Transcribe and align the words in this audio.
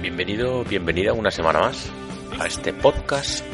Bienvenido, 0.00 0.64
bienvenida 0.64 1.12
una 1.12 1.30
semana 1.30 1.60
más 1.60 1.90
a 2.40 2.46
este 2.46 2.72
podcast 2.72 3.44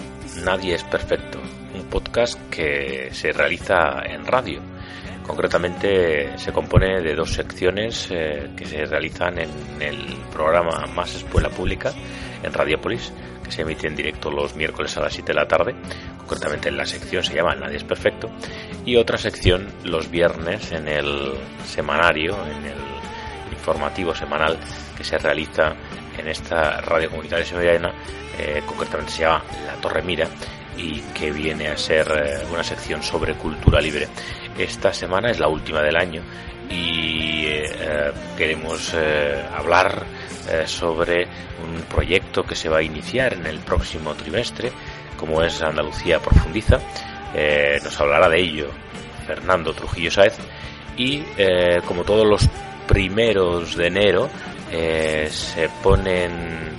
Nadie 0.45 0.75
es 0.75 0.85
Perfecto, 0.85 1.41
un 1.75 1.85
podcast 1.91 2.39
que 2.49 3.09
se 3.13 3.33
realiza 3.33 4.03
en 4.05 4.25
radio 4.25 4.70
Concretamente 5.31 6.37
se 6.39 6.53
compone 6.53 7.01
de 7.01 7.15
dos 7.15 7.33
secciones 7.33 8.09
eh, 8.11 8.51
que 8.57 8.67
se 8.67 8.85
realizan 8.85 9.39
en 9.39 9.81
el 9.81 10.17
programa 10.33 10.87
Más 10.93 11.15
Escuela 11.15 11.49
Pública 11.49 11.93
en 12.43 12.53
Radiopolis, 12.53 13.13
que 13.45 13.53
se 13.53 13.63
emite 13.63 13.87
en 13.87 13.95
directo 13.95 14.29
los 14.29 14.57
miércoles 14.57 14.97
a 14.97 15.03
las 15.03 15.13
7 15.13 15.29
de 15.29 15.35
la 15.39 15.47
tarde. 15.47 15.77
Concretamente 16.19 16.69
en 16.69 16.77
la 16.77 16.85
sección 16.85 17.23
se 17.23 17.33
llama 17.33 17.55
Nadie 17.55 17.77
es 17.77 17.85
Perfecto. 17.85 18.29
Y 18.85 18.97
otra 18.97 19.19
sección 19.19 19.69
los 19.85 20.11
viernes 20.11 20.73
en 20.73 20.89
el 20.89 21.35
semanario, 21.65 22.37
en 22.45 22.65
el 22.67 23.53
informativo 23.53 24.13
semanal 24.13 24.59
que 24.99 25.05
se 25.05 25.17
realiza 25.17 25.77
en 26.19 26.27
esta 26.27 26.81
radio 26.81 27.09
comunitaria 27.09 27.47
sevillana, 27.47 27.95
eh, 28.37 28.63
concretamente 28.67 29.13
se 29.13 29.21
llama 29.21 29.45
La 29.65 29.75
Torre 29.75 30.03
Mira 30.03 30.27
y 30.77 31.01
que 31.15 31.31
viene 31.31 31.69
a 31.69 31.77
ser 31.77 32.09
eh, 32.09 32.47
una 32.53 32.65
sección 32.65 33.03
sobre 33.03 33.35
cultura 33.35 33.81
libre. 33.81 34.09
Esta 34.61 34.93
semana 34.93 35.31
es 35.31 35.41
la 35.41 35.49
última 35.49 35.81
del 35.81 35.97
año 35.97 36.21
y 36.69 37.47
eh, 37.47 38.13
queremos 38.37 38.93
eh, 38.95 39.43
hablar 39.57 40.05
sobre 40.67 41.29
un 41.63 41.83
proyecto 41.83 42.43
que 42.43 42.57
se 42.57 42.69
va 42.69 42.79
a 42.79 42.83
iniciar 42.83 43.35
en 43.35 43.47
el 43.47 43.61
próximo 43.61 44.15
trimestre, 44.15 44.73
como 45.17 45.43
es 45.43 45.63
Andalucía 45.63 46.19
Profundiza. 46.19 46.81
nos 47.85 48.01
hablará 48.01 48.29
de 48.29 48.41
ello 48.41 48.67
Fernando 49.27 49.73
Trujillo 49.73 50.11
Saez 50.11 50.37
y 50.97 51.23
como 51.87 52.03
todos 52.03 52.27
los 52.27 52.49
primeros 52.89 53.77
de 53.77 53.87
enero 53.87 54.29
se 54.71 55.69
ponen 55.85 56.71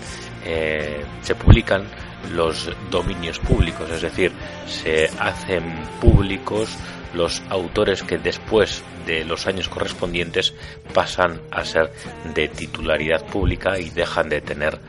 se 1.22 1.36
publican 1.36 1.86
los 2.34 2.70
dominios 2.90 3.40
públicos, 3.40 3.90
es 3.90 4.02
decir, 4.02 4.34
se 4.68 5.09
hacen 5.18 5.82
públicos 6.02 6.78
los 7.14 7.42
autores 7.50 8.04
que 8.04 8.17
después 8.17 8.84
de 9.06 9.26
los 9.26 9.48
años 9.48 9.70
correspondientes 9.70 10.54
pasan 10.94 11.42
a 11.52 11.66
ser 11.66 11.92
de 12.34 12.48
titularidad 12.48 13.26
pública 13.26 13.80
y 13.80 13.90
dejan 13.90 14.30
de 14.30 14.42
tener 14.42 14.80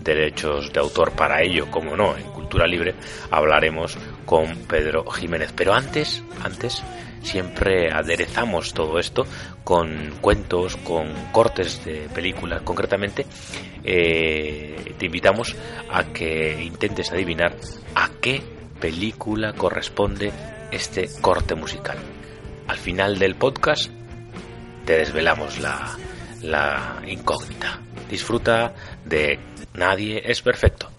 derechos 0.00 0.72
de 0.72 0.80
autor 0.80 1.12
para 1.12 1.42
ello, 1.42 1.70
como 1.70 1.96
no, 1.96 2.16
en 2.16 2.24
Cultura 2.24 2.66
Libre 2.66 2.94
hablaremos 3.30 3.96
con 4.24 4.56
Pedro 4.66 5.04
Jiménez. 5.10 5.52
Pero 5.54 5.74
antes, 5.74 6.22
antes 6.42 6.82
siempre 7.22 7.90
aderezamos 7.92 8.72
todo 8.72 8.98
esto 8.98 9.26
con 9.62 10.14
cuentos, 10.20 10.76
con 10.76 11.12
cortes 11.32 11.84
de 11.84 12.08
películas. 12.14 12.62
Concretamente, 12.62 13.26
eh, 13.84 14.94
te 14.98 15.06
invitamos 15.06 15.54
a 15.90 16.04
que 16.04 16.62
intentes 16.62 17.12
adivinar 17.12 17.56
a 17.94 18.10
qué 18.20 18.42
película 18.80 19.52
corresponde 19.52 20.32
este 20.70 21.08
corte 21.20 21.54
musical. 21.54 21.98
Al 22.66 22.76
final 22.76 23.18
del 23.18 23.34
podcast 23.34 23.90
te 24.84 24.98
desvelamos 24.98 25.58
la, 25.58 27.00
incógnita. 27.06 27.80
Disfruta 28.08 28.74
de 29.04 29.38
Nadie 29.74 30.22
es 30.24 30.42
perfecto. 30.42 30.90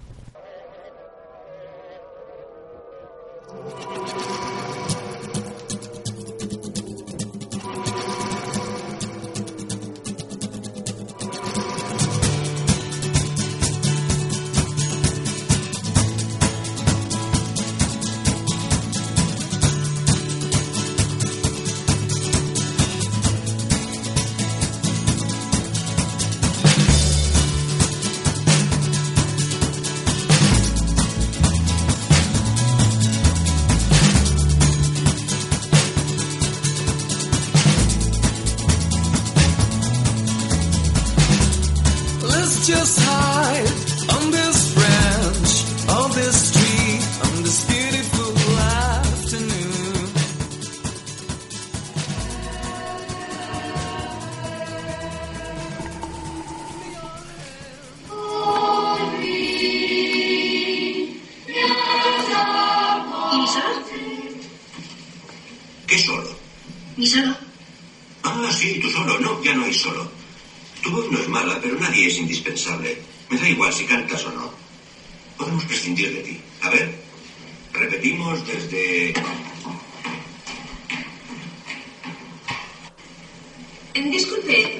Eh, 83.94 84.09
disculpe, 84.09 84.75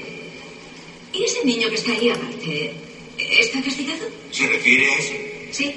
¿y 1.14 1.24
ese 1.24 1.44
niño 1.44 1.70
que 1.70 1.76
está 1.76 1.92
ahí 1.92 2.10
aparte 2.10 2.74
está 3.18 3.62
castigado? 3.62 4.08
¿Se 4.32 4.48
refiere 4.48 4.90
a 4.90 4.98
ese? 4.98 5.50
Sí. 5.52 5.76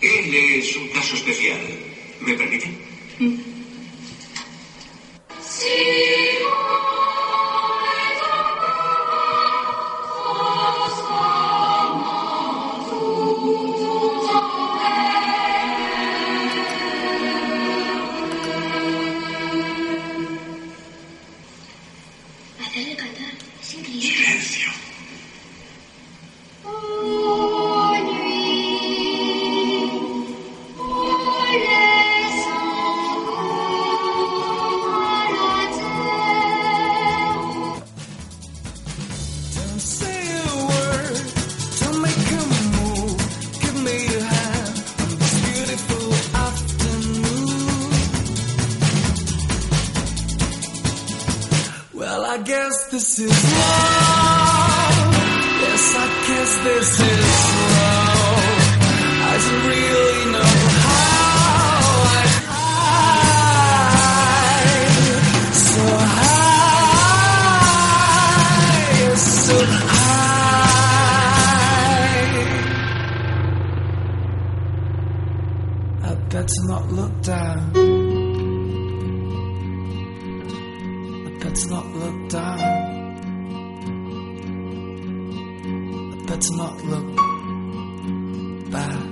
Él 0.00 0.34
es 0.34 0.76
un 0.76 0.88
caso 0.88 1.14
especial. 1.16 1.58
¿Me 2.20 2.34
permite? 2.34 2.85
Better 76.36 76.64
not 76.64 76.92
look 76.92 77.22
down. 77.22 77.72
I 81.26 81.30
better 81.42 81.68
not 81.70 81.86
look 81.94 82.28
down. 82.28 82.60
I 86.12 86.24
better 86.26 86.56
not 86.56 86.84
look 86.84 87.16
back. 88.70 89.05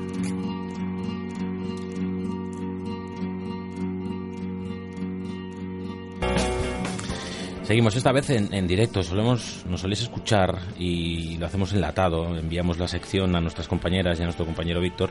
Seguimos 7.75 7.97
esta 7.97 8.13
vez 8.13 8.31
en, 8.31 8.55
en 8.55 8.69
directo. 8.69 9.03
Solemos, 9.03 9.65
nos 9.69 9.81
soléis 9.81 10.03
escuchar 10.03 10.61
y 10.79 11.37
lo 11.39 11.47
hacemos 11.47 11.73
enlatado. 11.73 12.39
Enviamos 12.39 12.79
la 12.79 12.87
sección 12.87 13.35
a 13.35 13.41
nuestras 13.41 13.67
compañeras 13.67 14.17
y 14.17 14.23
a 14.23 14.27
nuestro 14.27 14.45
compañero 14.47 14.81
Víctor 14.81 15.11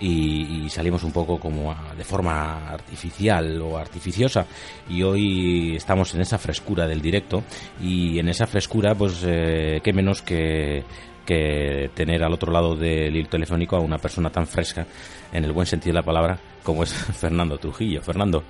y, 0.00 0.64
y 0.64 0.70
salimos 0.70 1.04
un 1.04 1.12
poco 1.12 1.38
como 1.38 1.70
a- 1.70 1.94
de 1.96 2.02
forma 2.02 2.68
artificial 2.68 3.62
o 3.62 3.78
artificiosa. 3.78 4.44
Y 4.88 5.04
hoy 5.04 5.76
estamos 5.76 6.12
en 6.16 6.22
esa 6.22 6.36
frescura 6.36 6.88
del 6.88 7.00
directo 7.00 7.44
y 7.80 8.18
en 8.18 8.28
esa 8.28 8.48
frescura, 8.48 8.96
pues, 8.96 9.22
eh, 9.24 9.80
qué 9.80 9.92
menos 9.92 10.20
que 10.20 10.82
que 11.24 11.92
tener 11.94 12.24
al 12.24 12.32
otro 12.32 12.50
lado 12.50 12.74
del 12.74 13.14
hilo 13.14 13.28
telefónico 13.28 13.76
a 13.76 13.80
una 13.80 13.98
persona 13.98 14.30
tan 14.30 14.48
fresca, 14.48 14.84
en 15.32 15.44
el 15.44 15.52
buen 15.52 15.64
sentido 15.68 15.92
de 15.92 16.00
la 16.00 16.04
palabra, 16.04 16.40
como 16.64 16.82
es 16.82 16.92
Fernando 17.20 17.56
Trujillo. 17.56 18.02
Fernando, 18.02 18.42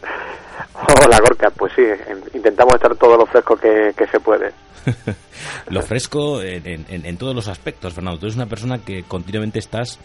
Hola 1.06 1.20
Gorka, 1.20 1.50
pues 1.50 1.72
sí, 1.74 1.82
en- 1.82 2.24
intentamos 2.34 2.74
estar 2.74 2.96
todo 2.96 3.16
lo 3.16 3.26
fresco 3.26 3.56
que, 3.56 3.92
que 3.96 4.06
se 4.08 4.18
puede. 4.18 4.50
lo 5.70 5.80
fresco 5.82 6.42
en, 6.42 6.84
en- 6.88 7.06
en 7.06 7.16
todos 7.16 7.32
los 7.34 7.46
aspectos, 7.46 7.94
Fernando. 7.94 8.18
Tú 8.18 8.26
eres 8.26 8.34
una 8.36 8.46
persona 8.46 8.78
que 8.84 9.04
continuamente 9.04 9.60
estás 9.60 10.00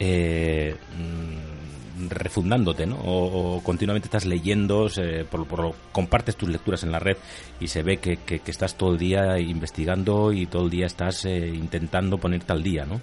eh, 0.00 0.74
mm, 0.98 2.08
refundándote, 2.08 2.86
¿no? 2.86 2.96
O, 2.96 3.56
o 3.56 3.62
continuamente 3.62 4.06
estás 4.06 4.24
leyendo, 4.24 4.88
se- 4.88 5.24
por, 5.24 5.46
por 5.46 5.74
compartes 5.92 6.36
tus 6.36 6.48
lecturas 6.48 6.82
en 6.84 6.92
la 6.92 7.00
red 7.00 7.18
y 7.60 7.68
se 7.68 7.82
ve 7.82 7.98
que, 7.98 8.16
que- 8.18 8.38
que 8.38 8.50
estás 8.50 8.76
todo 8.76 8.92
el 8.92 8.98
día 8.98 9.38
investigando 9.38 10.32
y 10.32 10.46
todo 10.46 10.64
el 10.64 10.70
día 10.70 10.86
estás 10.86 11.26
eh, 11.26 11.48
intentando 11.48 12.16
ponerte 12.16 12.52
al 12.54 12.62
día, 12.62 12.86
¿no? 12.86 13.00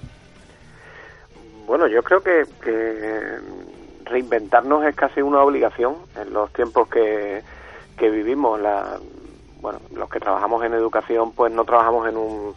Bueno, 1.68 1.88
yo 1.88 2.02
creo 2.02 2.20
que, 2.20 2.42
que 2.64 3.38
reinventarnos 4.06 4.86
es 4.86 4.96
casi 4.96 5.22
una 5.22 5.42
obligación 5.42 5.96
en 6.20 6.34
los 6.34 6.52
tiempos 6.54 6.88
que, 6.88 7.42
que 7.98 8.10
vivimos. 8.10 8.60
La, 8.60 9.00
bueno, 9.62 9.80
los 9.96 10.10
que 10.10 10.20
trabajamos 10.20 10.64
en 10.66 10.74
educación, 10.74 11.32
pues 11.32 11.52
no 11.52 11.64
trabajamos 11.64 12.08
en 12.10 12.18
un, 12.18 12.54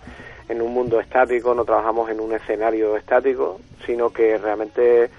en 0.48 0.62
un 0.62 0.72
mundo 0.72 1.00
estático, 1.00 1.54
no 1.54 1.64
trabajamos 1.64 2.10
en 2.10 2.20
un 2.20 2.32
escenario 2.32 2.96
estático, 2.96 3.60
sino 3.84 4.10
que 4.10 4.38
realmente 4.38 5.10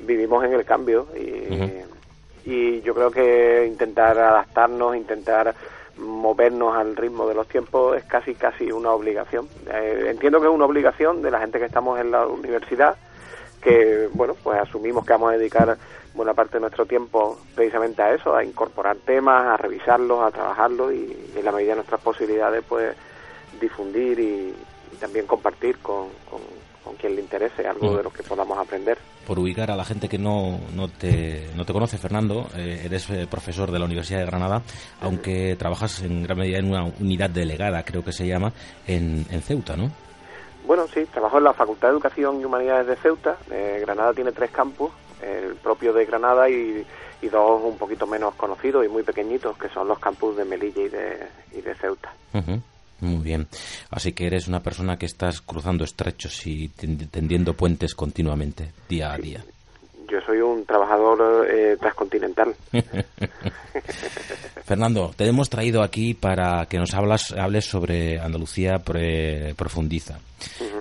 vivimos 0.00 0.44
en 0.44 0.52
el 0.52 0.64
cambio 0.64 1.06
y, 1.16 2.50
y 2.50 2.80
yo 2.82 2.94
creo 2.94 3.10
que 3.10 3.66
intentar 3.66 4.18
adaptarnos, 4.18 4.96
intentar 4.96 5.54
movernos 5.98 6.76
al 6.76 6.94
ritmo 6.94 7.26
de 7.26 7.34
los 7.34 7.48
tiempos 7.48 7.96
es 7.96 8.04
casi 8.04 8.34
casi 8.34 8.70
una 8.70 8.92
obligación. 8.92 9.48
Eh, 9.72 10.08
entiendo 10.10 10.40
que 10.40 10.46
es 10.46 10.52
una 10.52 10.66
obligación 10.66 11.22
de 11.22 11.30
la 11.30 11.40
gente 11.40 11.58
que 11.58 11.64
estamos 11.64 11.98
en 11.98 12.10
la 12.10 12.26
universidad, 12.26 12.96
que 13.66 14.08
bueno, 14.14 14.36
pues 14.44 14.60
asumimos 14.60 15.04
que 15.04 15.12
vamos 15.12 15.30
a 15.30 15.36
dedicar 15.36 15.76
buena 16.14 16.34
parte 16.34 16.54
de 16.54 16.60
nuestro 16.60 16.86
tiempo 16.86 17.36
precisamente 17.52 18.00
a 18.00 18.14
eso, 18.14 18.36
a 18.36 18.44
incorporar 18.44 18.96
temas, 18.98 19.44
a 19.44 19.56
revisarlos, 19.56 20.20
a 20.22 20.30
trabajarlos 20.30 20.94
y, 20.94 21.32
en 21.34 21.44
la 21.44 21.50
medida 21.50 21.70
de 21.70 21.76
nuestras 21.76 22.00
posibilidades 22.00 22.62
pues 22.68 22.94
difundir 23.60 24.20
y, 24.20 24.54
también 25.00 25.26
compartir 25.26 25.76
con, 25.78 26.06
con, 26.30 26.40
quien 26.98 27.16
le 27.16 27.20
interese 27.20 27.66
algo 27.66 27.94
de 27.94 28.02
lo 28.02 28.10
que 28.10 28.22
podamos 28.22 28.56
aprender. 28.56 28.96
por 29.26 29.38
ubicar 29.38 29.70
a 29.70 29.76
la 29.76 29.84
gente 29.84 30.08
que 30.08 30.16
no, 30.16 30.58
no, 30.74 30.88
te, 30.88 31.48
no 31.54 31.66
te 31.66 31.74
conoce, 31.74 31.98
Fernando, 31.98 32.48
eh, 32.56 32.82
eres 32.84 33.10
eh, 33.10 33.26
profesor 33.28 33.70
de 33.70 33.78
la 33.78 33.84
Universidad 33.84 34.20
de 34.20 34.26
Granada, 34.26 34.62
aunque 35.02 35.54
trabajas 35.56 36.00
en 36.00 36.22
gran 36.22 36.38
medida 36.38 36.58
en 36.58 36.70
una 36.70 36.84
unidad 36.84 37.28
delegada, 37.28 37.82
creo 37.82 38.02
que 38.02 38.12
se 38.12 38.26
llama, 38.26 38.52
en, 38.86 39.26
en 39.30 39.42
Ceuta, 39.42 39.76
¿no? 39.76 39.90
Bueno, 40.66 40.86
sí, 40.92 41.04
trabajo 41.06 41.38
en 41.38 41.44
la 41.44 41.54
Facultad 41.54 41.88
de 41.88 41.92
Educación 41.94 42.40
y 42.40 42.44
Humanidades 42.44 42.86
de 42.88 42.96
Ceuta. 42.96 43.36
Eh, 43.50 43.78
Granada 43.80 44.12
tiene 44.12 44.32
tres 44.32 44.50
campus, 44.50 44.90
el 45.22 45.54
propio 45.56 45.92
de 45.92 46.04
Granada 46.06 46.48
y, 46.50 46.84
y 47.22 47.28
dos 47.28 47.62
un 47.62 47.78
poquito 47.78 48.06
menos 48.06 48.34
conocidos 48.34 48.84
y 48.84 48.88
muy 48.88 49.02
pequeñitos, 49.02 49.56
que 49.56 49.68
son 49.68 49.86
los 49.88 49.98
campus 49.98 50.36
de 50.36 50.44
Melilla 50.44 50.82
y 50.82 50.88
de, 50.88 51.26
y 51.52 51.60
de 51.60 51.74
Ceuta. 51.76 52.12
Muy 53.00 53.22
bien. 53.22 53.46
Así 53.90 54.12
que 54.12 54.26
eres 54.26 54.48
una 54.48 54.60
persona 54.60 54.96
que 54.98 55.04
estás 55.06 55.40
cruzando 55.42 55.84
estrechos 55.84 56.46
y 56.46 56.68
ten- 56.68 57.08
tendiendo 57.08 57.52
puentes 57.54 57.94
continuamente, 57.94 58.72
día 58.88 59.12
a 59.12 59.18
día. 59.18 59.44
Yo 60.10 60.20
soy 60.24 60.38
un 60.40 60.64
trabajador 60.64 61.46
eh, 61.50 61.76
transcontinental. 61.80 62.54
Fernando, 64.64 65.12
te 65.16 65.26
hemos 65.26 65.48
traído 65.48 65.82
aquí 65.82 66.14
para 66.14 66.66
que 66.66 66.78
nos 66.78 66.92
hablas, 66.94 67.32
hables 67.32 67.64
sobre 67.66 68.18
Andalucía 68.18 68.78
pre- 68.78 69.54
Profundiza. 69.54 70.18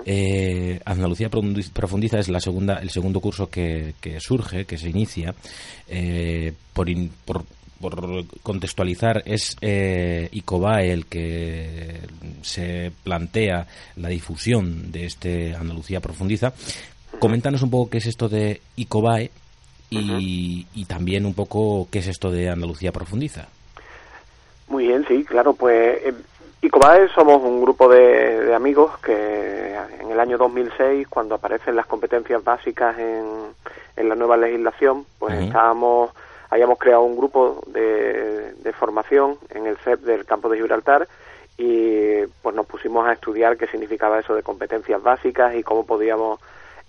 Eh, 0.06 0.80
Andalucía 0.86 1.30
Profundi- 1.30 1.69
Profundiza 1.72 2.19
es 2.19 2.30
la 2.30 2.39
segunda, 2.39 2.75
el 2.80 2.89
segundo 2.89 3.19
curso 3.19 3.50
que, 3.50 3.94
que 4.01 4.19
surge, 4.19 4.66
que 4.66 4.77
se 4.77 4.89
inicia. 4.89 5.33
Eh, 5.88 6.54
por, 6.74 6.89
in- 6.89 7.12
por, 7.25 7.44
por 7.80 8.25
contextualizar, 8.42 9.22
es 9.25 9.56
eh, 9.62 10.30
ICOBAE 10.31 10.92
el 10.92 11.06
que 11.06 12.00
se 12.42 12.92
plantea 13.04 13.68
la 13.98 14.10
difusión 14.10 14.92
de 14.92 15.06
este 15.06 15.56
Andalucía 15.56 16.00
Profundiza. 16.00 16.54
Coméntanos 17.19 17.62
un 17.63 17.71
poco 17.71 17.89
qué 17.89 17.97
es 17.97 18.07
esto 18.07 18.29
de 18.29 18.62
ICOBAE 18.75 19.31
y, 19.89 20.67
y 20.73 20.85
también 20.85 21.25
un 21.25 21.33
poco 21.33 21.88
qué 21.91 22.00
es 22.00 22.07
esto 22.07 22.31
de 22.31 22.50
Andalucía 22.50 22.91
Profundiza. 22.91 23.47
Muy 24.67 24.88
bien, 24.88 25.06
sí, 25.07 25.23
claro, 25.23 25.53
pues 25.53 26.00
eh, 26.03 26.13
ICOBAE 26.62 27.10
somos 27.10 27.41
un 27.43 27.62
grupo 27.62 27.88
de, 27.88 28.45
de 28.45 28.55
amigos 28.55 28.98
que 29.00 29.75
en 30.00 30.12
el 30.12 30.19
año 30.19 30.38
2006, 30.38 31.07
cuando 31.07 31.36
aparecen 31.36 31.75
las 31.75 31.86
competencias 31.86 32.43
básicas 32.43 32.98
en, 32.98 33.25
en 33.95 34.10
la 34.10 34.15
nueva 34.15 34.38
legislación, 34.38 35.05
pues 35.19 35.36
estábamos, 35.36 36.12
habíamos 36.50 36.79
creado 36.79 37.03
un 37.03 37.17
grupo 37.17 37.63
de, 37.67 38.53
de 38.53 38.74
formación 38.74 39.38
en 39.50 39.67
el 39.67 39.77
CEP 39.77 40.01
del 40.01 40.25
campo 40.25 40.50
de 40.50 40.57
Gibraltar 40.57 41.07
y 41.57 42.25
pues 42.41 42.55
nos 42.55 42.65
pusimos 42.65 43.07
a 43.07 43.13
estudiar 43.13 43.57
qué 43.57 43.67
significaba 43.67 44.19
eso 44.19 44.36
de 44.36 44.43
competencias 44.43 45.01
básicas 45.01 45.55
y 45.55 45.63
cómo 45.63 45.86
podíamos 45.86 46.39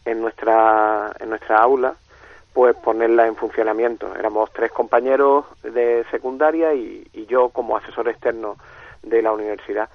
en 0.07 0.21
nuestra 0.21 1.13
en 1.21 1.29
nuestra 1.29 1.59
aula 1.59 1.95
pues 2.55 2.75
ponerla 2.77 3.27
en 3.27 3.37
funcionamiento. 3.37 4.15
Éramos 4.19 4.51
tres 4.51 4.73
compañeros 4.73 5.45
de 5.63 6.07
secundaria 6.11 6.73
y, 6.73 7.07
y 7.13 7.27
yo 7.27 7.51
como 7.51 7.77
asesor 7.77 8.09
externo 8.09 8.57
de 9.03 9.21
la 9.21 9.33
universidad. 9.33 9.91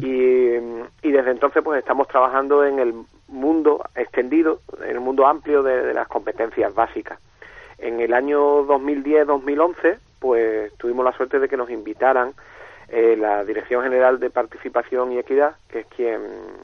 Y, 0.00 0.54
y 1.02 1.12
desde 1.12 1.30
entonces 1.30 1.62
pues 1.62 1.78
estamos 1.78 2.08
trabajando 2.08 2.64
en 2.64 2.78
el 2.78 2.94
mundo 3.28 3.84
extendido, 3.94 4.60
en 4.82 4.92
el 4.92 5.00
mundo 5.00 5.26
amplio 5.26 5.62
de, 5.62 5.82
de 5.82 5.92
las 5.92 6.08
competencias 6.08 6.74
básicas. 6.74 7.18
En 7.76 8.00
el 8.00 8.14
año 8.14 8.66
2010-2011 8.66 9.98
pues 10.18 10.72
tuvimos 10.78 11.04
la 11.04 11.12
suerte 11.12 11.38
de 11.38 11.50
que 11.50 11.58
nos 11.58 11.68
invitaran 11.68 12.32
eh, 12.88 13.16
la 13.18 13.44
Dirección 13.44 13.82
General 13.82 14.18
de 14.18 14.30
Participación 14.30 15.12
y 15.12 15.18
Equidad, 15.18 15.56
que 15.68 15.80
es 15.80 15.86
quien 15.88 16.20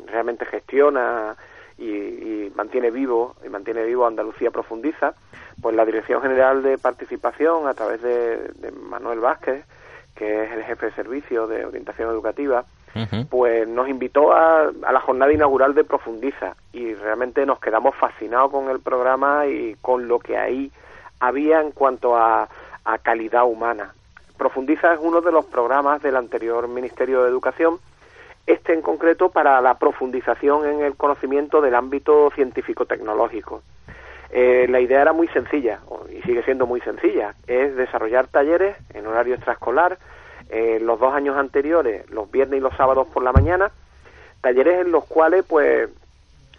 realmente 0.06 0.46
gestiona 0.46 1.36
y, 1.78 1.88
y 1.88 2.52
mantiene 2.54 2.90
vivo 2.90 3.36
y 3.44 3.48
mantiene 3.48 3.84
vivo 3.84 4.06
Andalucía 4.06 4.50
Profundiza, 4.50 5.14
pues 5.60 5.74
la 5.76 5.84
Dirección 5.84 6.22
General 6.22 6.62
de 6.62 6.78
Participación 6.78 7.66
a 7.68 7.74
través 7.74 8.02
de, 8.02 8.36
de 8.54 8.72
Manuel 8.72 9.20
Vázquez, 9.20 9.64
que 10.14 10.44
es 10.44 10.52
el 10.52 10.64
jefe 10.64 10.86
de 10.86 10.92
servicio 10.92 11.46
de 11.46 11.64
orientación 11.64 12.10
educativa, 12.10 12.64
pues 13.30 13.66
nos 13.66 13.88
invitó 13.88 14.34
a, 14.34 14.64
a 14.64 14.92
la 14.92 15.00
jornada 15.00 15.32
inaugural 15.32 15.74
de 15.74 15.82
Profundiza 15.82 16.56
y 16.74 16.92
realmente 16.92 17.46
nos 17.46 17.58
quedamos 17.58 17.94
fascinados 17.96 18.50
con 18.50 18.68
el 18.68 18.80
programa 18.80 19.46
y 19.46 19.76
con 19.80 20.08
lo 20.08 20.18
que 20.18 20.36
ahí 20.36 20.70
había 21.18 21.62
en 21.62 21.70
cuanto 21.70 22.16
a, 22.16 22.48
a 22.84 22.98
calidad 22.98 23.44
humana. 23.46 23.94
Profundiza 24.36 24.92
es 24.92 25.00
uno 25.00 25.22
de 25.22 25.32
los 25.32 25.46
programas 25.46 26.02
del 26.02 26.16
anterior 26.16 26.68
Ministerio 26.68 27.22
de 27.22 27.30
Educación, 27.30 27.78
este 28.46 28.72
en 28.72 28.82
concreto 28.82 29.30
para 29.30 29.60
la 29.60 29.78
profundización 29.78 30.66
en 30.66 30.80
el 30.82 30.96
conocimiento 30.96 31.60
del 31.60 31.74
ámbito 31.74 32.30
científico-tecnológico. 32.34 33.62
Eh, 34.30 34.66
la 34.68 34.80
idea 34.80 35.02
era 35.02 35.12
muy 35.12 35.28
sencilla, 35.28 35.80
y 36.10 36.22
sigue 36.22 36.42
siendo 36.42 36.66
muy 36.66 36.80
sencilla, 36.80 37.34
es 37.46 37.76
desarrollar 37.76 38.28
talleres 38.28 38.76
en 38.94 39.06
horario 39.06 39.34
extraescolar 39.34 39.98
eh, 40.48 40.78
los 40.80 40.98
dos 40.98 41.14
años 41.14 41.36
anteriores, 41.36 42.08
los 42.10 42.30
viernes 42.30 42.58
y 42.58 42.62
los 42.62 42.74
sábados 42.76 43.08
por 43.08 43.22
la 43.22 43.32
mañana, 43.32 43.70
talleres 44.40 44.86
en 44.86 44.90
los 44.90 45.04
cuales 45.04 45.44
pues 45.46 45.88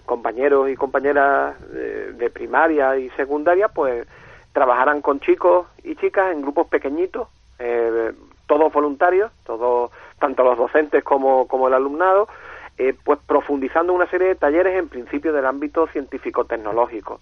compañeros 0.05 0.69
y 0.69 0.75
compañeras 0.75 1.55
de, 1.71 2.29
primaria 2.29 2.97
y 2.97 3.09
secundaria 3.11 3.67
pues 3.69 4.07
trabajarán 4.51 5.01
con 5.01 5.19
chicos 5.19 5.67
y 5.83 5.95
chicas 5.95 6.31
en 6.31 6.41
grupos 6.41 6.67
pequeñitos, 6.67 7.27
eh, 7.59 8.13
todos 8.47 8.71
voluntarios, 8.73 9.31
todos, 9.45 9.91
tanto 10.23 10.41
los 10.45 10.57
docentes 10.57 11.03
como, 11.03 11.49
como 11.49 11.67
el 11.67 11.73
alumnado, 11.73 12.29
eh, 12.77 12.95
pues 13.03 13.19
profundizando 13.27 13.91
una 13.91 14.09
serie 14.09 14.29
de 14.29 14.35
talleres 14.35 14.79
en 14.79 14.87
principio 14.87 15.33
del 15.33 15.45
ámbito 15.45 15.85
científico-tecnológico. 15.87 17.19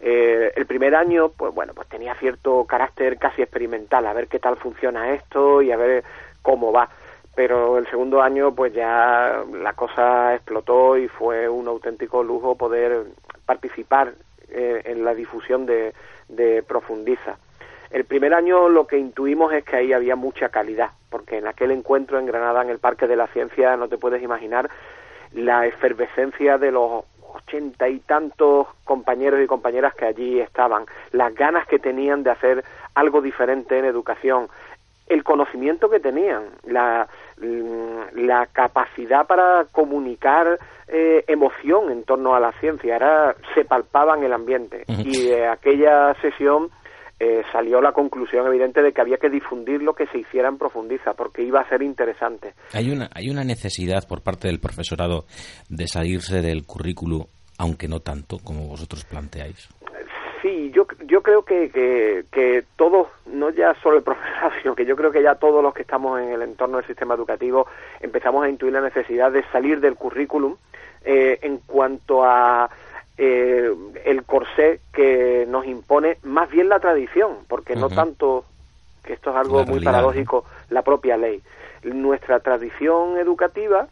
Eh, 0.00 0.50
el 0.56 0.66
primer 0.66 0.96
año, 0.96 1.28
pues 1.28 1.54
bueno, 1.54 1.74
pues 1.74 1.88
tenía 1.88 2.16
cierto 2.16 2.64
carácter 2.64 3.18
casi 3.18 3.40
experimental, 3.42 4.04
a 4.04 4.12
ver 4.12 4.26
qué 4.26 4.40
tal 4.40 4.56
funciona 4.56 5.12
esto 5.12 5.62
y 5.62 5.70
a 5.70 5.76
ver 5.76 6.02
cómo 6.42 6.72
va. 6.72 6.88
Pero 7.36 7.78
el 7.78 7.88
segundo 7.88 8.20
año, 8.20 8.52
pues 8.52 8.74
ya 8.74 9.44
la 9.52 9.74
cosa 9.74 10.34
explotó 10.34 10.98
y 10.98 11.06
fue 11.06 11.48
un 11.48 11.68
auténtico 11.68 12.24
lujo 12.24 12.56
poder 12.56 13.04
participar 13.46 14.14
eh, 14.48 14.82
en 14.86 15.04
la 15.04 15.14
difusión 15.14 15.66
de, 15.66 15.94
de 16.28 16.64
Profundiza. 16.64 17.38
El 17.94 18.06
primer 18.06 18.34
año 18.34 18.68
lo 18.68 18.88
que 18.88 18.98
intuimos 18.98 19.52
es 19.52 19.64
que 19.64 19.76
ahí 19.76 19.92
había 19.92 20.16
mucha 20.16 20.48
calidad, 20.48 20.90
porque 21.10 21.38
en 21.38 21.46
aquel 21.46 21.70
encuentro 21.70 22.18
en 22.18 22.26
Granada, 22.26 22.60
en 22.60 22.70
el 22.70 22.80
Parque 22.80 23.06
de 23.06 23.14
la 23.14 23.28
Ciencia, 23.28 23.76
no 23.76 23.86
te 23.86 23.98
puedes 23.98 24.20
imaginar 24.20 24.68
la 25.32 25.64
efervescencia 25.64 26.58
de 26.58 26.72
los 26.72 27.04
ochenta 27.32 27.88
y 27.88 28.00
tantos 28.00 28.66
compañeros 28.82 29.40
y 29.40 29.46
compañeras 29.46 29.94
que 29.94 30.06
allí 30.06 30.40
estaban, 30.40 30.86
las 31.12 31.32
ganas 31.36 31.68
que 31.68 31.78
tenían 31.78 32.24
de 32.24 32.32
hacer 32.32 32.64
algo 32.96 33.22
diferente 33.22 33.78
en 33.78 33.84
educación, 33.84 34.48
el 35.06 35.22
conocimiento 35.22 35.88
que 35.88 36.00
tenían, 36.00 36.46
la, 36.64 37.06
mm, 37.40 38.26
la 38.26 38.46
capacidad 38.46 39.24
para 39.24 39.66
comunicar 39.70 40.58
eh, 40.88 41.24
emoción 41.28 41.92
en 41.92 42.02
torno 42.02 42.34
a 42.34 42.40
la 42.40 42.50
ciencia, 42.58 42.96
era, 42.96 43.36
se 43.54 43.64
palpaba 43.64 44.16
en 44.16 44.24
el 44.24 44.32
ambiente. 44.32 44.82
Y 44.88 45.28
de 45.28 45.46
aquella 45.46 46.12
sesión 46.20 46.70
eh, 47.20 47.42
salió 47.52 47.80
la 47.80 47.92
conclusión 47.92 48.46
evidente 48.46 48.82
de 48.82 48.92
que 48.92 49.00
había 49.00 49.18
que 49.18 49.30
difundir 49.30 49.82
lo 49.82 49.94
que 49.94 50.06
se 50.06 50.18
hiciera 50.18 50.48
en 50.48 50.58
Profundiza, 50.58 51.14
porque 51.14 51.42
iba 51.42 51.60
a 51.60 51.68
ser 51.68 51.82
interesante. 51.82 52.54
Hay 52.72 52.90
una, 52.90 53.08
hay 53.14 53.30
una 53.30 53.44
necesidad 53.44 54.06
por 54.08 54.22
parte 54.22 54.48
del 54.48 54.60
profesorado 54.60 55.24
de 55.68 55.86
salirse 55.86 56.42
del 56.42 56.66
currículo, 56.66 57.28
aunque 57.58 57.88
no 57.88 58.00
tanto 58.00 58.38
como 58.42 58.66
vosotros 58.66 59.04
planteáis. 59.04 59.68
Sí, 60.42 60.70
yo, 60.74 60.86
yo 61.06 61.22
creo 61.22 61.42
que, 61.42 61.70
que, 61.70 62.24
que 62.30 62.64
todos, 62.76 63.08
no 63.24 63.48
ya 63.50 63.74
solo 63.82 63.96
el 63.96 64.02
profesorado, 64.02 64.50
sino 64.62 64.74
que 64.74 64.84
yo 64.84 64.96
creo 64.96 65.10
que 65.10 65.22
ya 65.22 65.36
todos 65.36 65.62
los 65.62 65.72
que 65.72 65.82
estamos 65.82 66.20
en 66.20 66.32
el 66.32 66.42
entorno 66.42 66.76
del 66.76 66.86
sistema 66.86 67.14
educativo 67.14 67.66
empezamos 68.00 68.44
a 68.44 68.50
intuir 68.50 68.72
la 68.72 68.82
necesidad 68.82 69.32
de 69.32 69.42
salir 69.52 69.80
del 69.80 69.94
currículum 69.94 70.56
eh, 71.04 71.38
en 71.42 71.58
cuanto 71.58 72.24
a 72.24 72.68
eh, 73.16 73.72
el 74.04 74.24
corsé 74.24 74.80
que 74.92 75.46
nos 75.48 75.66
impone 75.66 76.18
más 76.22 76.50
bien 76.50 76.68
la 76.68 76.80
tradición, 76.80 77.38
porque 77.48 77.76
no 77.76 77.88
tanto, 77.88 78.44
que 79.04 79.12
esto 79.12 79.30
es 79.30 79.36
algo 79.36 79.64
muy 79.64 79.80
paradójico, 79.80 80.44
la 80.70 80.82
propia 80.82 81.16
ley. 81.16 81.42
Nuestra 81.84 82.40
tradición 82.40 83.18
educativa 83.18 83.88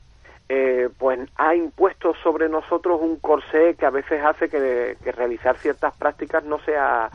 eh, 0.49 0.89
pues 0.99 1.21
ha 1.37 1.55
impuesto 1.55 2.15
sobre 2.23 2.49
nosotros 2.49 3.01
un 3.01 3.17
corsé 3.17 3.75
que 3.75 3.87
a 3.87 3.91
veces 3.91 4.23
hace 4.25 4.49
que, 4.49 4.97
realizar 5.13 5.57
ciertas 5.57 5.97
prácticas 5.97 6.45
no 6.45 6.59
sea 6.61 7.09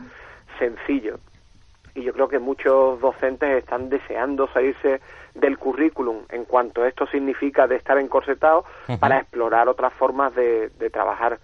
sencillo. 0.58 1.18
Y 1.94 2.02
yo 2.02 2.12
creo 2.12 2.28
que 2.28 2.38
muchos 2.38 3.00
docentes 3.00 3.58
están 3.58 3.90
deseando 3.90 4.48
salirse 4.48 5.00
del 5.34 5.58
currículum 5.58 6.22
en 6.30 6.46
cuanto 6.46 6.84
esto 6.84 7.06
significa 7.06 7.66
de 7.66 7.76
estar 7.76 7.98
encorsetados 7.98 8.64
para 8.98 9.18
explorar 9.18 9.68
otras 9.68 9.92
formas 9.92 10.34
de, 10.34 10.70
de 10.70 10.90
trabajar 10.90 11.38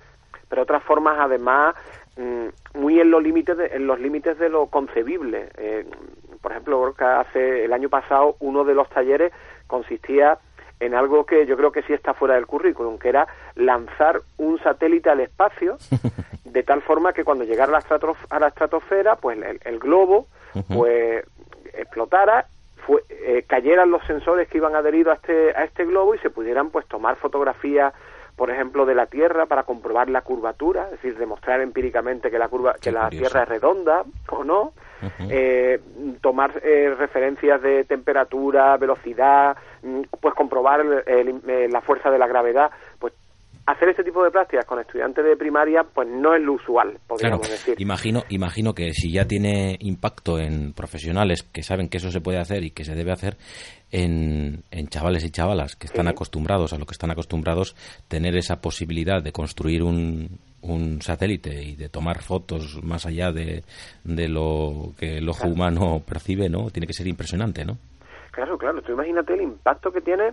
pero 0.49 0.63
otras 0.63 0.83
formas 0.83 1.17
además 1.19 1.75
mm, 2.17 2.79
muy 2.79 3.01
en 3.01 3.11
los 3.11 3.23
límites 3.23 3.57
de, 3.57 3.67
en 3.67 3.87
los 3.87 3.99
límites 4.01 4.39
de 4.39 4.49
lo 4.49 4.67
concebible. 4.67 5.49
Eh, 5.57 5.87
por 6.41 6.53
ejemplo, 6.53 6.95
hace 6.99 7.65
el 7.65 7.73
año 7.73 7.89
pasado 7.89 8.37
uno 8.41 8.65
de 8.65 8.75
los 8.75 8.89
talleres 8.91 9.33
consistía 9.67 10.39
en 10.81 10.95
algo 10.95 11.25
que 11.25 11.47
yo 11.47 11.57
creo 11.57 11.73
que 11.73 11.83
sí 11.83 11.93
está 11.93 12.15
fuera 12.15 12.35
del 12.35 12.47
currículum, 12.47 12.99
que 12.99 13.09
era 13.09 13.27
lanzar 13.55 14.21
un 14.37 14.59
satélite 14.59 15.09
al 15.09 15.21
espacio 15.21 15.79
de 16.45 16.63
tal 16.63 16.83
forma 16.83 17.13
que 17.13 17.25
cuando 17.25 17.45
llegara 17.45 17.77
a 17.77 17.81
la, 17.81 18.17
a 18.31 18.39
la 18.41 18.49
estratosfera, 18.49 19.17
pues 19.17 19.39
el, 19.65 19.79
globo 19.79 20.27
pues 20.69 21.25
explotara 21.73 22.47
fue, 22.87 23.03
eh, 23.09 23.45
cayeran 23.47 23.91
los 23.91 24.05
sensores 24.05 24.49
que 24.49 24.59
iban 24.59 24.77
adheridos 24.77 25.13
a 25.13 25.17
este, 25.17 25.51
a 25.57 25.65
este 25.65 25.85
globo 25.85 26.15
y 26.15 26.19
se 26.19 26.31
pudieran 26.31 26.71
pues 26.71 26.87
tomar 26.87 27.17
fotografías 27.17 27.93
por 28.37 28.50
ejemplo, 28.50 28.85
de 28.85 28.95
la 28.95 29.07
Tierra 29.07 29.47
para 29.47 29.62
comprobar 29.62 30.11
la 30.11 30.23
curvatura, 30.23 30.87
es 30.87 30.91
decir, 30.93 31.17
demostrar 31.17 31.61
empíricamente 31.61 32.31
que 32.31 32.38
la 32.38 32.49
curva, 32.49 32.75
que 32.81 32.91
la 32.91 33.09
Tierra 33.09 33.43
es 33.43 33.49
redonda 33.49 34.05
o 34.31 34.43
no, 34.43 34.73
eh, 35.29 35.81
tomar 36.21 36.61
eh, 36.64 36.95
referencias 36.99 37.61
de 37.62 37.85
temperatura, 37.85 38.76
velocidad, 38.76 39.57
mm, 39.83 40.03
pues 40.21 40.35
comprobar 40.35 41.05
eh, 41.07 41.69
la 41.71 41.81
fuerza 41.81 42.11
de 42.11 42.19
la 42.19 42.26
gravedad, 42.26 42.71
hacer 43.66 43.88
este 43.88 44.04
tipo 44.04 44.23
de 44.23 44.30
prácticas 44.30 44.66
con 44.66 44.78
estudiantes 44.78 45.25
de 45.25 45.37
primaria 45.37 45.85
pues 45.85 46.09
no 46.09 46.35
es 46.35 46.42
lo 46.42 46.54
usual, 46.54 46.99
podríamos 47.06 47.49
decir. 47.49 47.80
Imagino, 47.80 48.23
imagino 48.28 48.75
que 48.75 48.92
si 48.92 49.11
ya 49.12 49.26
tiene 49.26 49.76
impacto 49.80 50.38
en 50.38 50.73
profesionales 50.75 51.42
que 51.42 51.62
saben 51.62 51.88
que 51.88 51.97
eso 51.97 52.11
se 52.11 52.21
puede 52.21 52.38
hacer 52.38 52.62
y 52.62 52.71
que 52.71 52.85
se 52.85 52.94
debe 52.94 53.12
hacer, 53.12 53.37
en, 53.90 54.64
chavales 54.88 55.25
y 55.25 55.30
chavalas 55.30 55.76
que 55.76 55.87
están 55.87 56.09
acostumbrados 56.09 56.73
a 56.73 56.78
lo 56.78 56.85
que 56.85 56.92
están 56.92 57.11
acostumbrados, 57.11 57.75
tener 58.09 58.37
esa 58.37 58.61
posibilidad 58.61 59.23
de 59.23 59.33
construir 59.33 59.83
un, 59.83 60.38
un 60.62 61.00
satélite 61.00 61.62
y 61.62 61.76
de 61.76 61.88
tomar 61.88 62.23
fotos 62.23 62.83
más 62.83 63.06
allá 63.06 63.30
de, 63.33 63.62
de 64.02 64.28
lo 64.28 64.92
que 64.99 65.18
el 65.18 65.28
ojo 65.28 65.49
humano 65.49 66.02
percibe, 66.06 66.49
¿no? 66.49 66.71
Tiene 66.71 66.87
que 66.87 66.92
ser 66.92 67.06
impresionante, 67.06 67.64
¿no? 67.64 67.78
Claro, 68.33 68.59
claro. 68.59 68.83
Tú 68.83 68.92
imagínate 68.92 69.35
el 69.35 69.42
impacto 69.42 69.92
que 69.92 70.00
tiene 70.00 70.33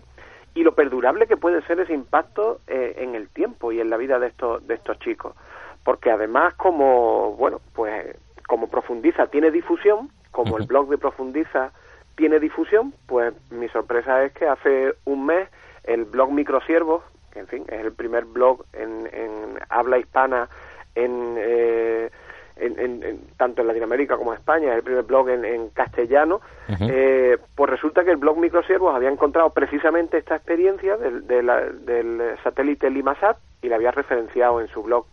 y 0.53 0.63
lo 0.63 0.73
perdurable 0.73 1.27
que 1.27 1.37
puede 1.37 1.61
ser 1.63 1.79
ese 1.79 1.93
impacto 1.93 2.59
eh, 2.67 2.95
en 2.97 3.15
el 3.15 3.29
tiempo 3.29 3.71
y 3.71 3.79
en 3.79 3.89
la 3.89 3.97
vida 3.97 4.19
de 4.19 4.27
estos 4.27 4.65
de 4.67 4.75
estos 4.75 4.99
chicos. 4.99 5.35
Porque 5.83 6.11
además 6.11 6.53
como 6.55 7.33
bueno 7.35 7.61
pues 7.73 8.15
como 8.47 8.67
profundiza 8.69 9.27
tiene 9.27 9.51
difusión 9.51 10.09
como 10.31 10.57
el 10.57 10.65
blog 10.65 10.89
de 10.89 10.97
profundiza 10.97 11.71
tiene 12.15 12.39
difusión 12.39 12.93
pues 13.07 13.33
mi 13.49 13.67
sorpresa 13.69 14.23
es 14.23 14.33
que 14.33 14.47
hace 14.47 14.93
un 15.05 15.25
mes 15.25 15.49
el 15.83 16.05
blog 16.05 16.31
microsiervos 16.31 17.03
que 17.31 17.39
en 17.39 17.47
fin 17.47 17.63
es 17.67 17.79
el 17.79 17.93
primer 17.93 18.25
blog 18.25 18.65
en, 18.73 19.07
en 19.13 19.59
habla 19.69 19.97
hispana 19.99 20.49
en 20.95 21.35
eh, 21.37 22.11
en, 22.57 23.21
tanto 23.37 23.61
en 23.61 23.67
Latinoamérica 23.67 24.17
como 24.17 24.33
en 24.33 24.39
España, 24.39 24.73
el 24.75 24.83
primer 24.83 25.03
blog 25.03 25.29
en, 25.29 25.69
castellano, 25.69 26.41
eh, 26.79 27.37
pues 27.55 27.69
resulta 27.69 28.03
que 28.03 28.11
el 28.11 28.17
blog 28.17 28.37
Microsiervos 28.37 28.95
había 28.95 29.09
encontrado 29.09 29.49
precisamente 29.51 30.17
esta 30.17 30.35
experiencia 30.35 30.97
del, 30.97 31.27
del 31.27 32.21
satélite 32.43 32.89
Limasat 32.89 33.37
y 33.61 33.69
la 33.69 33.75
había 33.75 33.91
referenciado 33.91 34.61
en 34.61 34.67
su 34.67 34.83
blog. 34.83 35.05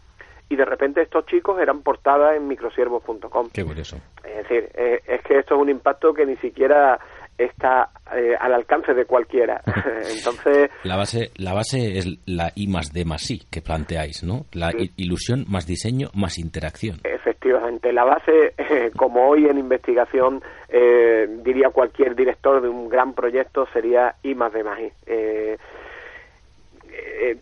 Y 0.50 0.56
de 0.56 0.64
repente 0.64 1.02
estos 1.02 1.26
chicos 1.26 1.60
eran 1.60 1.82
portadas 1.82 2.36
en 2.36 2.48
microsiervos.com. 2.48 3.50
Qué 3.52 3.64
curioso. 3.64 3.96
Es 4.24 4.48
decir, 4.48 4.70
eh, 4.74 5.00
es 5.06 5.20
que 5.22 5.38
esto 5.38 5.56
es 5.56 5.60
un 5.60 5.68
impacto 5.68 6.14
que 6.14 6.24
ni 6.24 6.36
siquiera 6.36 6.98
está 7.38 7.90
eh, 8.14 8.34
al 8.38 8.52
alcance 8.52 8.92
de 8.92 9.04
cualquiera. 9.04 9.62
Entonces 10.16 10.70
la 10.82 10.96
base 10.96 11.30
la 11.36 11.54
base 11.54 11.98
es 11.98 12.06
la 12.26 12.52
I 12.54 12.66
más 12.66 12.92
D 12.92 13.04
más 13.04 13.30
I 13.30 13.40
que 13.50 13.62
planteáis, 13.62 14.24
¿no? 14.24 14.46
La 14.52 14.72
ilusión 14.96 15.44
más 15.48 15.66
diseño 15.66 16.08
más 16.14 16.38
interacción. 16.38 16.98
Efectivamente, 17.04 17.92
la 17.92 18.04
base 18.04 18.54
como 18.96 19.28
hoy 19.28 19.46
en 19.46 19.58
investigación 19.58 20.42
eh, 20.68 21.28
diría 21.44 21.70
cualquier 21.70 22.16
director 22.16 22.60
de 22.60 22.68
un 22.68 22.88
gran 22.88 23.14
proyecto 23.14 23.66
sería 23.72 24.16
I 24.22 24.34
más 24.34 24.52
D 24.52 24.64
más 24.64 24.80
I. 24.80 24.92
Eh, 25.06 25.56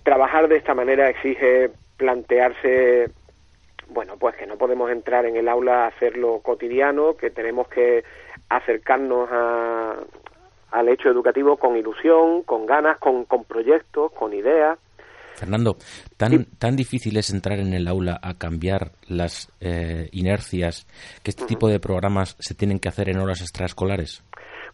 trabajar 0.03 0.49
de 0.49 0.57
esta 0.57 0.75
manera 0.75 1.09
exige 1.09 1.71
plantearse 1.97 3.11
bueno, 3.89 4.17
pues 4.19 4.37
que 4.37 4.47
no 4.47 4.57
podemos 4.57 4.91
entrar 4.91 5.27
en 5.27 5.37
el 5.37 5.49
aula 5.49 5.85
a 5.85 5.89
hacerlo 5.89 6.41
cotidiano, 6.43 7.17
que 7.17 7.31
tenemos 7.31 7.69
que 7.69 8.05
acercarnos 8.49 9.29
al 10.71 10.89
hecho 10.89 11.09
educativo 11.09 11.57
con 11.57 11.77
ilusión, 11.77 12.43
con 12.43 12.67
ganas, 12.67 12.99
con, 12.99 13.25
con 13.25 13.45
proyectos, 13.45 14.13
con 14.13 14.33
ideas. 14.33 14.79
Fernando, 15.35 15.77
¿tan, 16.17 16.47
¿tan 16.59 16.77
difícil 16.77 17.17
es 17.19 17.31
entrar 17.31 17.59
en 17.59 17.75
el 17.75 17.87
aula 17.89 18.19
a 18.23 18.35
cambiar 18.35 18.93
las 19.07 19.53
eh, 19.61 20.09
inercias 20.13 20.87
que 21.23 21.31
este 21.31 21.45
tipo 21.45 21.69
de 21.69 21.79
programas 21.79 22.37
se 22.39 22.55
tienen 22.55 22.79
que 22.79 22.89
hacer 22.89 23.11
en 23.11 23.19
horas 23.19 23.43
extraescolares? 23.43 24.25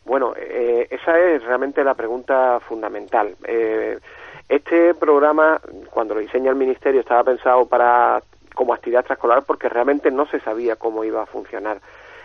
Bueno, 0.04 0.34
eh, 0.36 0.86
esa 0.88 1.18
es 1.18 1.42
realmente 1.44 1.82
la 1.82 1.94
pregunta 1.94 2.60
fundamental. 2.60 3.34
Eh, 3.44 3.98
este 4.48 4.94
programa, 4.94 5.60
cuando 5.90 6.14
lo 6.14 6.20
diseña 6.20 6.50
el 6.50 6.56
Ministerio, 6.56 7.00
estaba 7.00 7.24
pensado 7.24 7.66
para 7.66 8.22
como 8.54 8.74
actividad 8.74 9.00
extraescolar 9.00 9.44
porque 9.44 9.68
realmente 9.68 10.10
no 10.10 10.26
se 10.26 10.38
sabía 10.40 10.76
cómo 10.76 11.04
iba 11.04 11.22
a 11.22 11.26
funcionar 11.26 11.80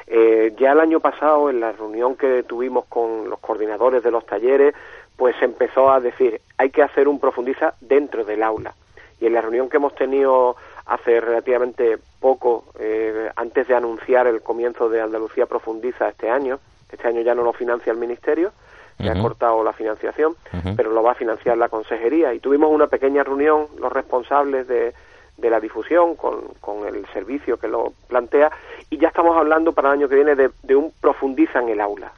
Eh, 0.07 0.53
ya 0.57 0.71
el 0.71 0.79
año 0.79 1.01
pasado, 1.01 1.49
en 1.49 1.59
la 1.59 1.73
reunión 1.73 2.15
que 2.15 2.43
tuvimos 2.43 2.85
con 2.85 3.29
los 3.29 3.39
coordinadores 3.39 4.03
de 4.03 4.11
los 4.11 4.25
talleres, 4.25 4.73
pues 5.17 5.35
se 5.37 5.45
empezó 5.45 5.91
a 5.91 5.99
decir, 5.99 6.39
hay 6.57 6.69
que 6.69 6.81
hacer 6.81 7.07
un 7.07 7.19
profundiza 7.19 7.73
dentro 7.81 8.23
del 8.23 8.43
aula. 8.43 8.73
Y 9.19 9.25
en 9.25 9.33
la 9.33 9.41
reunión 9.41 9.69
que 9.69 9.77
hemos 9.77 9.95
tenido 9.95 10.55
hace 10.85 11.19
relativamente 11.19 11.97
poco, 12.21 12.65
eh, 12.79 13.29
antes 13.35 13.67
de 13.67 13.75
anunciar 13.75 14.27
el 14.27 14.41
comienzo 14.41 14.87
de 14.87 15.01
Andalucía 15.01 15.45
Profundiza 15.45 16.07
este 16.07 16.29
año, 16.29 16.59
este 16.91 17.07
año 17.07 17.21
ya 17.21 17.35
no 17.35 17.43
lo 17.43 17.51
financia 17.51 17.91
el 17.91 17.97
Ministerio, 17.97 18.51
se 18.97 19.09
ha 19.09 19.21
cortado 19.21 19.63
la 19.63 19.73
financiación, 19.73 20.35
pero 20.75 20.91
lo 20.91 21.03
va 21.03 21.11
a 21.11 21.15
financiar 21.15 21.55
la 21.55 21.69
Consejería. 21.69 22.33
Y 22.33 22.39
tuvimos 22.39 22.71
una 22.71 22.87
pequeña 22.87 23.23
reunión, 23.23 23.67
los 23.79 23.91
responsables 23.91 24.67
de, 24.67 24.95
de 25.37 25.49
la 25.49 25.59
difusión 25.59 26.15
con, 26.15 26.41
con, 26.59 26.87
el 26.87 27.05
servicio 27.07 27.57
que 27.57 27.67
lo 27.67 27.93
plantea 28.07 28.51
y 28.89 28.97
ya 28.97 29.09
estamos 29.09 29.37
hablando 29.37 29.71
para 29.71 29.89
el 29.89 29.99
año 29.99 30.09
que 30.09 30.15
viene 30.15 30.35
de, 30.35 30.75
un 30.75 30.91
profundiza 30.99 31.59
en 31.59 31.69
el 31.69 31.79
aula. 31.79 32.11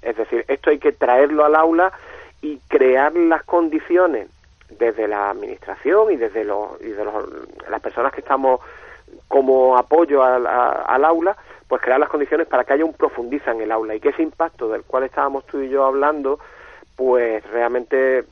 Es 0.00 0.16
decir, 0.16 0.44
esto 0.48 0.70
hay 0.70 0.78
que 0.78 0.92
traerlo 0.92 1.44
al 1.44 1.54
aula 1.54 1.92
y 2.40 2.58
crear 2.68 3.14
las 3.14 3.42
condiciones 3.44 4.28
desde 4.70 5.08
la 5.08 5.30
administración 5.30 6.12
y 6.12 6.16
desde 6.16 6.44
los, 6.44 6.80
y 6.80 6.88
de 6.88 7.04
las 7.68 7.80
personas 7.80 8.12
que 8.12 8.20
estamos 8.20 8.60
como 9.26 9.76
apoyo 9.76 10.22
al, 10.22 10.46
al 10.46 11.04
aula, 11.04 11.36
pues 11.66 11.82
crear 11.82 12.00
las 12.00 12.08
condiciones 12.08 12.46
para 12.46 12.64
que 12.64 12.74
haya 12.74 12.84
un 12.84 12.94
profundiza 12.94 13.52
en 13.52 13.60
el 13.60 13.72
aula 13.72 13.94
y 13.94 14.00
que 14.00 14.10
ese 14.10 14.22
impacto 14.22 14.68
del 14.68 14.84
cual 14.84 15.04
estábamos 15.04 15.44
tú 15.46 15.60
y 15.60 15.68
yo 15.68 15.84
hablando, 15.84 16.38
pues 16.98 17.44
realmente 17.44 18.24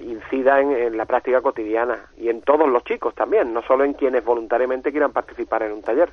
incida 0.00 0.60
en, 0.60 0.96
la 0.96 1.06
práctica 1.06 1.40
cotidiana 1.40 2.08
y 2.16 2.28
en 2.28 2.40
todos 2.42 2.68
los 2.68 2.84
chicos 2.84 3.12
también, 3.16 3.52
no 3.52 3.62
solo 3.62 3.84
en 3.84 3.94
quienes 3.94 4.24
voluntariamente 4.24 4.92
quieran 4.92 5.12
participar 5.12 5.64
en 5.64 5.72
un 5.72 5.82
taller. 5.82 6.08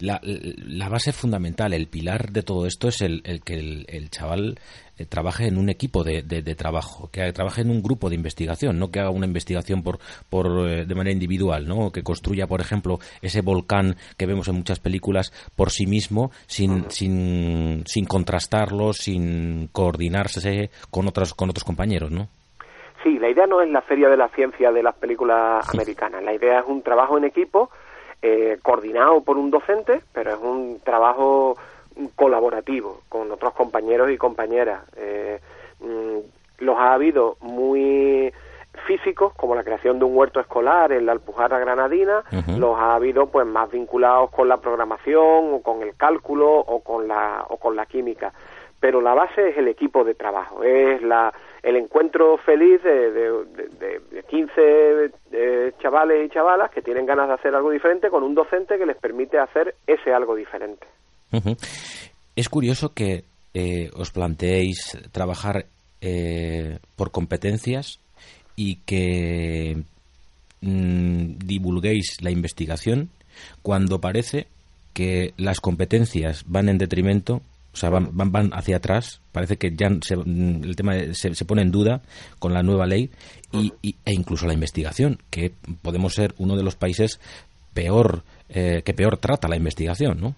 La, 0.00 0.18
la 0.22 0.88
base 0.88 1.12
fundamental, 1.12 1.74
el 1.74 1.88
pilar 1.88 2.30
de 2.30 2.42
todo 2.42 2.66
esto 2.66 2.88
es 2.88 3.02
el, 3.02 3.20
el 3.24 3.42
que 3.42 3.54
el, 3.54 4.08
chaval 4.08 4.58
eh, 4.98 5.06
trabaje 5.06 5.46
en 5.46 5.58
un 5.58 5.68
equipo 5.68 6.04
de, 6.04 6.22
de, 6.22 6.54
trabajo, 6.54 7.08
que 7.12 7.32
trabaje 7.32 7.62
en 7.62 7.70
un 7.70 7.82
grupo 7.82 8.08
de 8.08 8.14
investigación, 8.14 8.78
no 8.78 8.90
que 8.90 9.00
haga 9.00 9.10
una 9.10 9.26
investigación 9.26 9.82
por, 9.82 9.98
por 10.30 10.68
eh, 10.68 10.84
de 10.86 10.94
manera 10.94 11.12
individual, 11.12 11.66
no 11.66 11.90
que 11.90 12.02
construya, 12.02 12.46
por 12.46 12.60
ejemplo, 12.60 12.98
ese 13.20 13.40
volcán 13.42 13.96
que 14.16 14.26
vemos 14.26 14.48
en 14.48 14.56
muchas 14.56 14.80
películas 14.80 15.32
por 15.56 15.70
sí 15.70 15.86
mismo, 15.86 16.30
sin, 16.46 16.90
sin, 16.90 17.82
sin 17.86 18.04
contrastarlo, 18.06 18.92
sin 18.92 19.68
coordinarse 19.72 20.70
con 20.90 21.08
otros, 21.08 21.34
con 21.34 21.50
otros 21.50 21.64
compañeros, 21.64 22.10
¿no? 22.10 22.28
Sí, 23.02 23.18
la 23.18 23.28
idea 23.28 23.46
no 23.46 23.60
es 23.60 23.70
la 23.70 23.82
feria 23.82 24.08
de 24.08 24.16
la 24.16 24.28
ciencia 24.28 24.72
de 24.72 24.82
las 24.82 24.94
películas 24.94 25.68
americanas. 25.74 26.22
La 26.22 26.34
idea 26.34 26.60
es 26.60 26.66
un 26.66 26.82
trabajo 26.82 27.18
en 27.18 27.24
equipo 27.24 27.70
eh, 28.22 28.58
coordinado 28.62 29.20
por 29.20 29.36
un 29.36 29.50
docente, 29.50 30.00
pero 30.12 30.30
es 30.30 30.40
un 30.40 30.80
trabajo 30.82 31.56
colaborativo 32.14 33.00
con 33.08 33.30
otros 33.30 33.54
compañeros 33.54 34.10
y 34.10 34.16
compañeras. 34.16 34.82
Eh, 34.96 35.40
mm, 35.80 36.64
los 36.64 36.76
ha 36.78 36.94
habido 36.94 37.36
muy 37.40 38.32
físicos, 38.86 39.32
como 39.34 39.54
la 39.54 39.62
creación 39.62 39.98
de 39.98 40.04
un 40.04 40.16
huerto 40.16 40.40
escolar 40.40 40.92
en 40.92 41.06
la 41.06 41.12
Alpujarra 41.12 41.58
Granadina, 41.58 42.24
los 42.58 42.78
ha 42.78 42.94
habido 42.94 43.26
pues 43.26 43.46
más 43.46 43.70
vinculados 43.70 44.30
con 44.30 44.48
la 44.48 44.58
programación 44.58 45.54
o 45.54 45.60
con 45.62 45.82
el 45.82 45.96
cálculo 45.96 46.50
o 46.50 46.80
con 46.80 47.08
la 47.08 47.44
o 47.48 47.56
con 47.56 47.76
la 47.76 47.86
química. 47.86 48.32
Pero 48.80 49.00
la 49.00 49.14
base 49.14 49.48
es 49.48 49.56
el 49.56 49.68
equipo 49.68 50.04
de 50.04 50.14
trabajo, 50.14 50.62
es 50.62 51.00
la 51.02 51.32
el 51.62 51.76
encuentro 51.76 52.36
feliz 52.38 52.82
de, 52.82 53.10
de, 53.10 54.22
15 54.28 55.10
eh, 55.32 55.72
chavales 55.78 56.26
y 56.26 56.28
chavalas 56.28 56.70
que 56.70 56.82
tienen 56.82 57.06
ganas 57.06 57.28
de 57.28 57.34
hacer 57.34 57.54
algo 57.54 57.70
diferente 57.70 58.10
con 58.10 58.22
un 58.22 58.34
docente 58.34 58.76
que 58.76 58.84
les 58.84 58.96
permite 58.96 59.38
hacer 59.38 59.74
ese 59.86 60.12
algo 60.12 60.34
diferente. 60.34 60.86
Es 62.36 62.48
curioso 62.48 62.92
que 62.92 63.24
eh, 63.54 63.90
os 63.94 64.10
planteéis 64.10 64.98
trabajar 65.12 65.66
eh, 66.00 66.78
por 66.96 67.10
competencias 67.12 68.00
y 68.56 68.76
que 68.86 69.82
mm, 70.60 71.38
divulguéis 71.38 72.20
la 72.20 72.30
investigación 72.30 73.10
cuando 73.62 74.00
parece 74.00 74.46
que 74.92 75.34
las 75.36 75.60
competencias 75.60 76.44
van 76.46 76.68
en 76.68 76.78
detrimento 76.78 77.42
o 77.74 77.76
sea, 77.76 77.90
van, 77.90 78.50
hacia 78.52 78.76
atrás. 78.76 79.20
Parece 79.32 79.56
que 79.56 79.74
ya 79.74 79.88
el 79.88 80.76
tema 80.76 80.94
se, 81.12 81.34
se, 81.34 81.44
pone 81.44 81.62
en 81.62 81.72
duda 81.72 82.02
con 82.38 82.54
la 82.54 82.62
nueva 82.62 82.86
ley 82.86 83.10
y, 83.52 83.72
e 83.82 84.12
incluso 84.12 84.46
la 84.46 84.54
investigación, 84.54 85.18
que 85.28 85.52
podemos 85.82 86.14
ser 86.14 86.34
uno 86.38 86.56
de 86.56 86.62
los 86.62 86.76
países 86.76 87.18
peor 87.74 88.22
eh, 88.48 88.82
que 88.84 88.94
peor 88.94 89.16
trata 89.16 89.48
la 89.48 89.56
investigación, 89.56 90.20
¿no? 90.20 90.36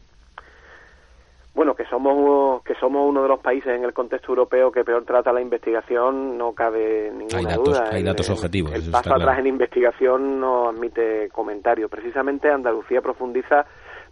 Bueno, 1.57 1.75
que 1.75 1.87
somos 1.87 2.63
que 2.65 2.75
somos 2.75 3.09
uno 3.09 3.23
de 3.23 3.29
los 3.29 3.41
países 3.41 3.75
en 3.75 3.83
el 3.83 3.95
contexto 3.95 4.29
europeo 4.29 4.71
que 4.71 4.85
peor 4.85 5.07
trata 5.07 5.33
la 5.33 5.41
investigación 5.41 6.37
no 6.37 6.53
cabe 6.53 7.11
ninguna 7.11 7.39
hay 7.39 7.45
datos, 7.47 7.65
duda. 7.65 7.89
Hay 7.91 8.03
datos 8.03 8.29
objetivos. 8.29 8.73
El, 8.75 8.91
paso 8.91 9.15
atrás 9.15 9.39
en 9.39 9.47
investigación 9.47 10.39
no 10.39 10.69
admite 10.69 11.31
comentario. 11.31 11.89
Precisamente 11.89 12.51
Andalucía 12.51 13.01
profundiza 13.01 13.65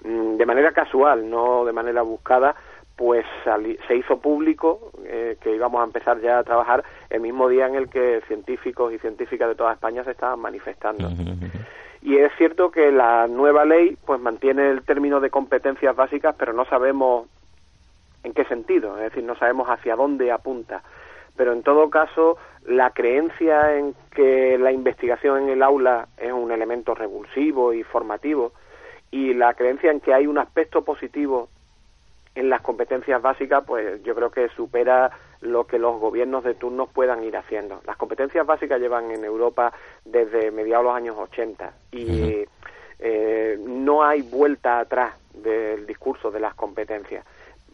mm, 0.02 0.38
de 0.38 0.46
manera 0.46 0.72
casual, 0.72 1.28
no 1.28 1.66
de 1.66 1.72
manera 1.74 2.00
buscada, 2.00 2.54
pues 2.96 3.26
se 3.44 3.94
hizo 3.94 4.20
público 4.20 4.90
eh, 5.04 5.36
que 5.38 5.54
íbamos 5.54 5.82
a 5.82 5.84
empezar 5.84 6.22
ya 6.22 6.38
a 6.38 6.44
trabajar 6.44 6.82
el 7.10 7.20
mismo 7.20 7.46
día 7.50 7.66
en 7.66 7.74
el 7.74 7.90
que 7.90 8.22
científicos 8.26 8.90
y 8.90 8.98
científicas 8.98 9.48
de 9.48 9.54
toda 9.54 9.74
España 9.74 10.02
se 10.02 10.12
estaban 10.12 10.40
manifestando. 10.40 11.10
Y 12.00 12.16
es 12.18 12.32
cierto 12.36 12.70
que 12.70 12.90
la 12.90 13.26
nueva 13.26 13.64
ley 13.64 13.96
pues 14.06 14.20
mantiene 14.20 14.70
el 14.70 14.82
término 14.82 15.20
de 15.20 15.30
competencias 15.30 15.96
básicas, 15.96 16.34
pero 16.38 16.52
no 16.52 16.64
sabemos 16.66 17.26
en 18.24 18.32
qué 18.32 18.44
sentido, 18.46 18.96
es 18.96 19.04
decir, 19.04 19.22
no 19.22 19.36
sabemos 19.36 19.68
hacia 19.68 19.96
dónde 19.96 20.32
apunta. 20.32 20.82
Pero 21.36 21.52
en 21.52 21.62
todo 21.62 21.90
caso, 21.90 22.38
la 22.64 22.90
creencia 22.90 23.76
en 23.76 23.94
que 24.14 24.56
la 24.58 24.72
investigación 24.72 25.44
en 25.44 25.48
el 25.50 25.62
aula 25.62 26.08
es 26.16 26.32
un 26.32 26.50
elemento 26.50 26.94
revulsivo 26.94 27.72
y 27.72 27.82
formativo 27.82 28.52
y 29.10 29.34
la 29.34 29.54
creencia 29.54 29.90
en 29.90 30.00
que 30.00 30.14
hay 30.14 30.26
un 30.26 30.38
aspecto 30.38 30.82
positivo 30.82 31.48
en 32.34 32.50
las 32.50 32.62
competencias 32.62 33.22
básicas, 33.22 33.62
pues 33.64 34.02
yo 34.02 34.14
creo 34.14 34.30
que 34.30 34.48
supera 34.50 35.10
lo 35.40 35.66
que 35.66 35.78
los 35.78 36.00
gobiernos 36.00 36.42
de 36.42 36.54
turnos 36.54 36.88
puedan 36.88 37.22
ir 37.22 37.36
haciendo. 37.36 37.80
Las 37.86 37.96
competencias 37.96 38.44
básicas 38.46 38.80
llevan 38.80 39.10
en 39.10 39.24
Europa 39.24 39.72
desde 40.04 40.50
mediados 40.50 40.84
de 40.84 40.88
los 40.88 40.96
años 40.96 41.16
80 41.18 41.72
y 41.92 42.44
eh, 42.98 43.58
no 43.60 44.02
hay 44.02 44.22
vuelta 44.22 44.80
atrás 44.80 45.14
del 45.32 45.86
discurso 45.86 46.30
de 46.30 46.40
las 46.40 46.54
competencias. 46.54 47.24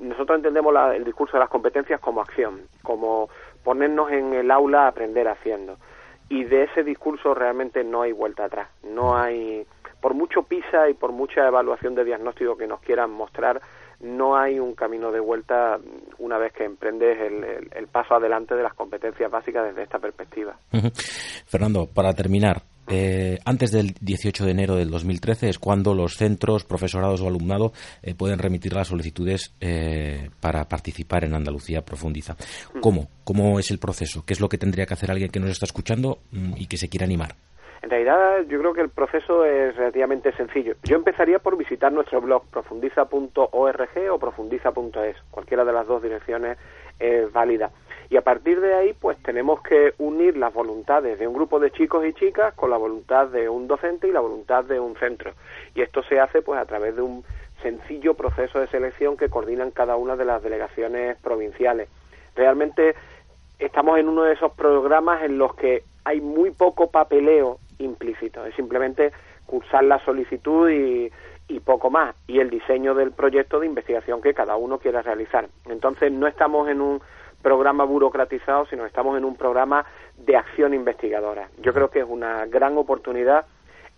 Nosotros 0.00 0.36
entendemos 0.36 0.74
el 0.94 1.04
discurso 1.04 1.34
de 1.34 1.40
las 1.40 1.50
competencias 1.50 2.00
como 2.00 2.20
acción, 2.20 2.62
como 2.82 3.28
ponernos 3.62 4.10
en 4.10 4.32
el 4.32 4.50
aula 4.50 4.84
a 4.84 4.88
aprender 4.88 5.28
haciendo. 5.28 5.76
Y 6.28 6.44
de 6.44 6.64
ese 6.64 6.82
discurso 6.82 7.34
realmente 7.34 7.84
no 7.84 8.02
hay 8.02 8.12
vuelta 8.12 8.44
atrás. 8.44 8.68
No 8.82 9.16
hay, 9.16 9.66
por 10.00 10.14
mucho 10.14 10.42
PISA 10.42 10.88
y 10.88 10.94
por 10.94 11.12
mucha 11.12 11.46
evaluación 11.46 11.94
de 11.94 12.04
diagnóstico 12.04 12.56
que 12.56 12.66
nos 12.66 12.80
quieran 12.80 13.10
mostrar, 13.10 13.60
no 14.00 14.36
hay 14.36 14.58
un 14.58 14.74
camino 14.74 15.12
de 15.12 15.20
vuelta 15.20 15.78
una 16.18 16.38
vez 16.38 16.52
que 16.52 16.64
emprendes 16.64 17.18
el, 17.20 17.86
paso 17.88 18.14
adelante 18.14 18.54
de 18.54 18.62
las 18.62 18.74
competencias 18.74 19.30
básicas 19.30 19.66
desde 19.66 19.82
esta 19.82 19.98
perspectiva. 19.98 20.56
Fernando, 21.46 21.86
para 21.92 22.14
terminar, 22.14 22.62
eh, 22.90 23.38
antes 23.44 23.70
del 23.70 23.94
18 24.00 24.44
de 24.44 24.50
enero 24.50 24.74
del 24.74 24.90
2013 24.90 25.48
es 25.48 25.58
cuando 25.58 25.94
los 25.94 26.14
centros, 26.14 26.64
profesorados 26.64 27.20
o 27.20 27.28
alumnado 27.28 27.72
eh, 28.02 28.14
pueden 28.14 28.38
remitir 28.38 28.72
las 28.72 28.88
solicitudes 28.88 29.54
eh, 29.60 30.30
para 30.40 30.64
participar 30.64 31.24
en 31.24 31.34
Andalucía 31.34 31.82
Profundiza. 31.82 32.36
¿Cómo? 32.80 33.08
¿Cómo 33.24 33.58
es 33.58 33.70
el 33.70 33.78
proceso? 33.78 34.24
¿Qué 34.26 34.32
es 34.32 34.40
lo 34.40 34.48
que 34.48 34.58
tendría 34.58 34.86
que 34.86 34.94
hacer 34.94 35.10
alguien 35.10 35.30
que 35.30 35.38
nos 35.38 35.50
está 35.50 35.66
escuchando 35.66 36.18
mm, 36.32 36.54
y 36.56 36.66
que 36.66 36.76
se 36.76 36.88
quiera 36.88 37.06
animar? 37.06 37.34
En 37.82 37.88
realidad 37.88 38.44
yo 38.48 38.58
creo 38.58 38.74
que 38.74 38.82
el 38.82 38.90
proceso 38.90 39.44
es 39.44 39.74
relativamente 39.76 40.32
sencillo. 40.32 40.74
Yo 40.82 40.96
empezaría 40.96 41.38
por 41.38 41.56
visitar 41.56 41.90
nuestro 41.92 42.20
blog 42.20 42.44
profundiza.org 42.50 44.12
o 44.12 44.18
profundiza.es. 44.18 45.16
Cualquiera 45.30 45.64
de 45.64 45.72
las 45.72 45.86
dos 45.86 46.02
direcciones 46.02 46.58
es 47.00 47.32
válida. 47.32 47.70
Y 48.10 48.16
a 48.16 48.22
partir 48.22 48.60
de 48.60 48.74
ahí, 48.74 48.92
pues 48.92 49.16
tenemos 49.22 49.62
que 49.62 49.94
unir 49.98 50.36
las 50.36 50.52
voluntades 50.52 51.18
de 51.18 51.28
un 51.28 51.34
grupo 51.34 51.60
de 51.60 51.70
chicos 51.70 52.04
y 52.04 52.12
chicas 52.12 52.54
con 52.54 52.70
la 52.70 52.76
voluntad 52.76 53.28
de 53.28 53.48
un 53.48 53.68
docente 53.68 54.08
y 54.08 54.12
la 54.12 54.20
voluntad 54.20 54.64
de 54.64 54.80
un 54.80 54.96
centro. 54.96 55.32
Y 55.76 55.82
esto 55.82 56.02
se 56.02 56.18
hace 56.18 56.42
pues 56.42 56.60
a 56.60 56.64
través 56.64 56.96
de 56.96 57.02
un 57.02 57.24
sencillo 57.62 58.14
proceso 58.14 58.58
de 58.58 58.66
selección 58.66 59.16
que 59.16 59.28
coordinan 59.28 59.70
cada 59.70 59.96
una 59.96 60.16
de 60.16 60.24
las 60.24 60.42
delegaciones 60.42 61.18
provinciales. 61.18 61.88
Realmente 62.34 62.96
estamos 63.60 63.98
en 63.98 64.08
uno 64.08 64.24
de 64.24 64.32
esos 64.32 64.52
programas 64.52 65.22
en 65.22 65.38
los 65.38 65.54
que 65.54 65.84
hay 66.04 66.20
muy 66.20 66.50
poco 66.50 66.90
papeleo 66.90 67.58
implícito, 67.78 68.44
es 68.44 68.54
simplemente 68.56 69.12
cursar 69.46 69.84
la 69.84 70.04
solicitud 70.04 70.68
y, 70.70 71.10
y 71.50 71.58
poco 71.60 71.90
más, 71.90 72.14
y 72.28 72.38
el 72.38 72.48
diseño 72.48 72.94
del 72.94 73.10
proyecto 73.10 73.58
de 73.58 73.66
investigación 73.66 74.22
que 74.22 74.34
cada 74.34 74.56
uno 74.56 74.78
quiera 74.78 75.02
realizar. 75.02 75.48
Entonces 75.68 76.12
no 76.12 76.28
estamos 76.28 76.68
en 76.68 76.80
un 76.80 77.02
programa 77.42 77.84
burocratizado, 77.84 78.66
sino 78.66 78.86
estamos 78.86 79.18
en 79.18 79.24
un 79.24 79.36
programa 79.36 79.84
de 80.16 80.36
acción 80.36 80.74
investigadora. 80.74 81.48
Yo 81.60 81.72
creo 81.72 81.90
que 81.90 82.00
es 82.00 82.06
una 82.08 82.46
gran 82.46 82.78
oportunidad. 82.78 83.46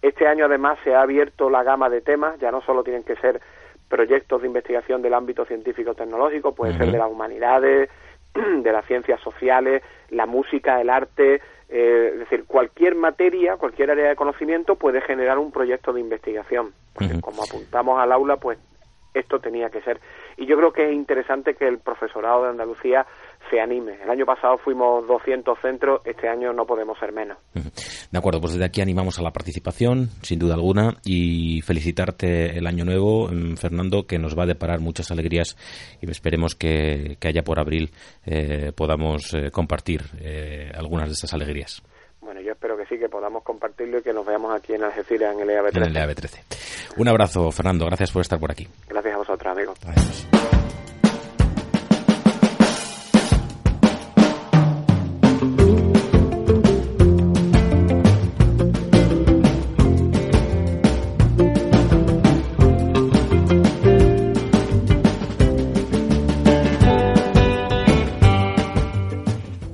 Este 0.00 0.26
año 0.26 0.46
además 0.46 0.78
se 0.82 0.94
ha 0.94 1.02
abierto 1.02 1.50
la 1.50 1.62
gama 1.62 1.90
de 1.90 2.00
temas, 2.00 2.38
ya 2.40 2.50
no 2.50 2.62
solo 2.62 2.82
tienen 2.82 3.04
que 3.04 3.16
ser 3.16 3.40
proyectos 3.88 4.40
de 4.40 4.46
investigación 4.46 5.02
del 5.02 5.12
ámbito 5.12 5.44
científico-tecnológico, 5.44 6.54
puede 6.54 6.76
ser 6.78 6.90
de 6.90 6.98
las 6.98 7.10
humanidades, 7.10 7.90
de 8.34 8.72
las 8.72 8.86
ciencias 8.86 9.20
sociales, 9.20 9.82
la 10.08 10.24
música, 10.24 10.80
el 10.80 10.88
arte, 10.88 11.42
eh, 11.74 12.10
es 12.12 12.18
decir, 12.18 12.44
cualquier 12.46 12.94
materia, 12.94 13.56
cualquier 13.56 13.90
área 13.90 14.10
de 14.10 14.16
conocimiento 14.16 14.76
puede 14.76 15.00
generar 15.00 15.38
un 15.38 15.50
proyecto 15.50 15.92
de 15.94 16.00
investigación. 16.00 16.74
Porque 16.92 17.18
como 17.22 17.42
apuntamos 17.42 17.98
al 17.98 18.12
aula, 18.12 18.36
pues 18.36 18.58
esto 19.14 19.40
tenía 19.40 19.70
que 19.70 19.80
ser. 19.80 19.98
Y 20.36 20.44
yo 20.44 20.56
creo 20.58 20.72
que 20.72 20.88
es 20.88 20.92
interesante 20.92 21.54
que 21.54 21.66
el 21.66 21.78
profesorado 21.78 22.44
de 22.44 22.50
Andalucía 22.50 23.06
se 23.50 23.60
anime. 23.60 23.98
El 24.02 24.10
año 24.10 24.24
pasado 24.24 24.58
fuimos 24.58 25.06
200 25.06 25.58
centros, 25.60 26.00
este 26.04 26.28
año 26.28 26.52
no 26.52 26.66
podemos 26.66 26.98
ser 26.98 27.12
menos. 27.12 27.38
De 27.54 28.18
acuerdo, 28.18 28.40
pues 28.40 28.54
desde 28.54 28.66
aquí 28.66 28.80
animamos 28.80 29.18
a 29.18 29.22
la 29.22 29.30
participación, 29.30 30.08
sin 30.22 30.38
duda 30.38 30.54
alguna, 30.54 30.96
y 31.04 31.60
felicitarte 31.62 32.58
el 32.58 32.66
año 32.66 32.84
nuevo, 32.84 33.28
mm, 33.28 33.56
Fernando, 33.56 34.06
que 34.06 34.18
nos 34.18 34.38
va 34.38 34.44
a 34.44 34.46
deparar 34.46 34.80
muchas 34.80 35.10
alegrías 35.10 35.56
y 36.00 36.10
esperemos 36.10 36.54
que, 36.54 37.16
que 37.18 37.28
allá 37.28 37.42
por 37.42 37.58
abril 37.58 37.90
eh, 38.26 38.72
podamos 38.74 39.32
eh, 39.34 39.50
compartir 39.50 40.02
eh, 40.20 40.70
algunas 40.74 41.08
de 41.08 41.14
estas 41.14 41.32
alegrías. 41.34 41.82
Bueno, 42.20 42.40
yo 42.40 42.52
espero 42.52 42.76
que 42.76 42.86
sí, 42.86 42.98
que 42.98 43.08
podamos 43.08 43.42
compartirlo 43.42 43.98
y 43.98 44.02
que 44.02 44.12
nos 44.12 44.24
veamos 44.24 44.54
aquí 44.54 44.74
en 44.74 44.84
Algeciras, 44.84 45.34
en 45.34 45.40
el 45.40 45.48
EAB13. 45.48 45.76
En 45.76 45.82
el 45.84 45.96
EAB13. 45.96 46.98
Un 46.98 47.08
abrazo, 47.08 47.50
Fernando. 47.50 47.86
Gracias 47.86 48.12
por 48.12 48.22
estar 48.22 48.38
por 48.38 48.50
aquí. 48.50 48.68
Gracias 48.88 49.14
a 49.14 49.18
vosotros, 49.18 49.52
amigos. 49.52 49.78
Adiós. 49.84 50.28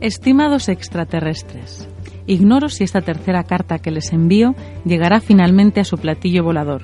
Estimados 0.08 0.70
extraterrestres, 0.70 1.86
ignoro 2.26 2.70
si 2.70 2.82
esta 2.82 3.02
tercera 3.02 3.44
carta 3.44 3.78
que 3.78 3.90
les 3.90 4.10
envío 4.14 4.54
llegará 4.86 5.20
finalmente 5.20 5.80
a 5.80 5.84
su 5.84 5.98
platillo 5.98 6.42
volador, 6.42 6.80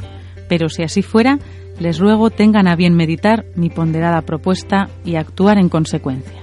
pero 0.46 0.68
si 0.68 0.82
así 0.82 1.00
fuera, 1.00 1.38
les 1.80 1.98
ruego 1.98 2.28
tengan 2.28 2.68
a 2.68 2.76
bien 2.76 2.94
meditar 2.94 3.46
mi 3.56 3.70
ponderada 3.70 4.20
propuesta 4.20 4.90
y 5.06 5.14
actuar 5.16 5.56
en 5.56 5.70
consecuencia. 5.70 6.38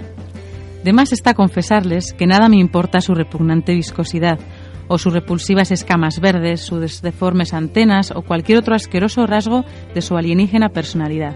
De 0.84 0.92
más 0.92 1.14
está 1.14 1.36
confesarles 1.36 2.14
que 2.14 2.26
nada 2.26 2.50
me 2.50 2.58
importa 2.58 3.00
su 3.00 3.14
repugnante 3.14 3.76
viscosidad, 3.76 4.40
o 4.88 4.98
sus 4.98 5.14
repulsivas 5.14 5.70
escamas 5.70 6.20
verdes, 6.20 6.62
sus 6.62 7.04
deformes 7.04 7.54
antenas 7.54 8.10
o 8.10 8.24
cualquier 8.24 8.58
otro 8.58 8.74
asqueroso 8.74 9.28
rasgo 9.28 9.66
de 9.94 10.02
su 10.02 10.18
alienígena 10.18 10.70
personalidad. 10.70 11.36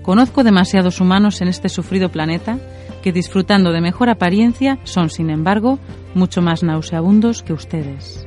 Conozco 0.00 0.42
demasiados 0.42 0.98
humanos 0.98 1.42
en 1.42 1.48
este 1.48 1.68
sufrido 1.68 2.08
planeta 2.08 2.58
que 3.02 3.12
disfrutando 3.12 3.72
de 3.72 3.80
mejor 3.80 4.08
apariencia 4.08 4.78
son, 4.84 5.10
sin 5.10 5.28
embargo, 5.28 5.78
mucho 6.14 6.40
más 6.40 6.62
nauseabundos 6.62 7.42
que 7.42 7.52
ustedes. 7.52 8.26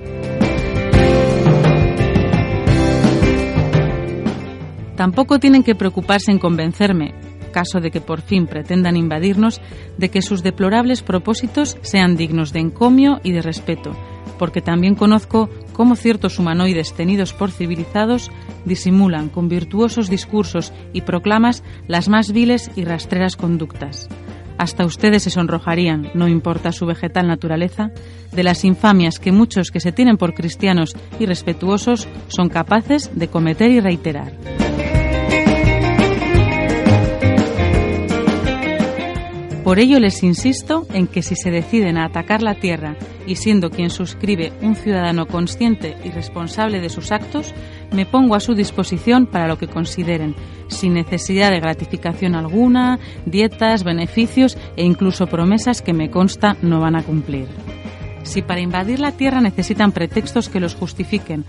Tampoco 4.96 5.40
tienen 5.40 5.64
que 5.64 5.76
preocuparse 5.76 6.32
en 6.32 6.40
convencerme, 6.40 7.14
caso 7.52 7.80
de 7.80 7.92
que 7.92 8.02
por 8.02 8.22
fin 8.22 8.48
pretendan 8.48 8.98
invadirnos, 8.98 9.62
de 9.98 10.10
que 10.10 10.22
sus 10.22 10.44
deplorables 10.44 11.02
propósitos 11.02 11.78
sean 11.82 12.16
dignos 12.16 12.54
de 12.54 12.60
encomio 12.60 13.20
y 13.24 13.32
de 13.32 13.42
respeto, 13.42 13.92
porque 14.38 14.62
también 14.62 14.96
conozco 14.96 15.50
cómo 15.74 15.96
ciertos 15.96 16.40
humanoides 16.40 16.94
tenidos 16.94 17.34
por 17.34 17.52
civilizados 17.52 18.32
disimulan 18.66 19.30
con 19.30 19.48
virtuosos 19.48 20.10
discursos 20.10 20.74
y 20.94 21.02
proclamas 21.02 21.64
las 21.88 22.10
más 22.10 22.32
viles 22.32 22.72
y 22.76 22.84
rastreras 22.84 23.36
conductas. 23.36 24.10
Hasta 24.58 24.86
ustedes 24.86 25.24
se 25.24 25.30
sonrojarían, 25.30 26.12
no 26.13 26.28
importa 26.28 26.72
su 26.72 26.86
vegetal 26.86 27.28
naturaleza, 27.28 27.91
de 28.32 28.44
las 28.44 28.63
infamias 28.63 29.20
que 29.20 29.32
muchos 29.32 29.72
que 29.72 29.80
se 29.80 29.91
tienen 29.91 30.18
por 30.18 30.34
cristianos 30.34 30.96
y 31.20 31.26
respetuosos 31.26 32.08
son 32.28 32.50
capaces 32.50 33.12
de 33.15 33.28
cometer 33.28 33.72
y 33.72 33.80
reiterar. 33.80 34.32
Por 39.65 39.80
ello 39.80 39.99
les 39.99 40.21
insisto 40.21 40.86
en 40.93 41.08
que 41.08 41.23
si 41.23 41.36
se 41.36 41.49
deciden 41.49 41.97
a 41.97 42.06
atacar 42.06 42.43
la 42.43 42.54
tierra 42.54 42.95
y 43.25 43.38
siendo 43.38 43.71
quien 43.71 43.89
suscribe 43.89 44.54
un 44.62 44.75
ciudadano 44.75 45.25
consciente 45.25 45.97
y 46.04 46.12
responsable 46.12 46.82
de 46.82 46.89
sus 46.89 47.12
actos, 47.12 47.51
me 47.91 48.06
pongo 48.06 48.36
a 48.36 48.39
su 48.39 48.54
disposición 48.54 49.25
para 49.25 49.47
lo 49.47 49.58
que 49.58 49.67
consideren, 49.67 50.36
sin 50.67 50.93
necesidad 50.93 51.49
de 51.49 51.62
gratificación 51.62 52.36
alguna, 52.36 52.99
dietas, 53.25 53.84
beneficios 53.84 54.56
e 54.78 54.84
incluso 54.84 55.25
promesas 55.25 55.82
que 55.82 55.93
me 55.93 56.12
consta 56.12 56.58
no 56.62 56.80
van 56.80 56.95
a 56.95 57.01
cumplir. 57.01 57.47
Si 58.21 58.43
para 58.43 58.62
invadir 58.62 58.99
la 58.99 59.13
Tierra 59.13 59.41
necesitan 59.41 59.91
pretextos 59.91 60.47
que 60.47 60.60
los 60.60 60.75
justifiquen 60.75 61.43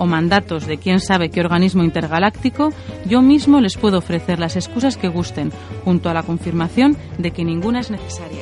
o 0.00 0.06
mandatos 0.06 0.66
de 0.66 0.78
quién 0.78 0.98
sabe 0.98 1.28
qué 1.28 1.40
organismo 1.40 1.84
intergaláctico, 1.84 2.70
yo 3.06 3.20
mismo 3.20 3.60
les 3.60 3.76
puedo 3.76 3.98
ofrecer 3.98 4.40
las 4.40 4.56
excusas 4.56 4.96
que 4.96 5.08
gusten, 5.08 5.52
junto 5.84 6.08
a 6.08 6.14
la 6.14 6.22
confirmación 6.22 6.96
de 7.18 7.30
que 7.30 7.44
ninguna 7.44 7.80
es 7.80 7.90
necesaria. 7.90 8.40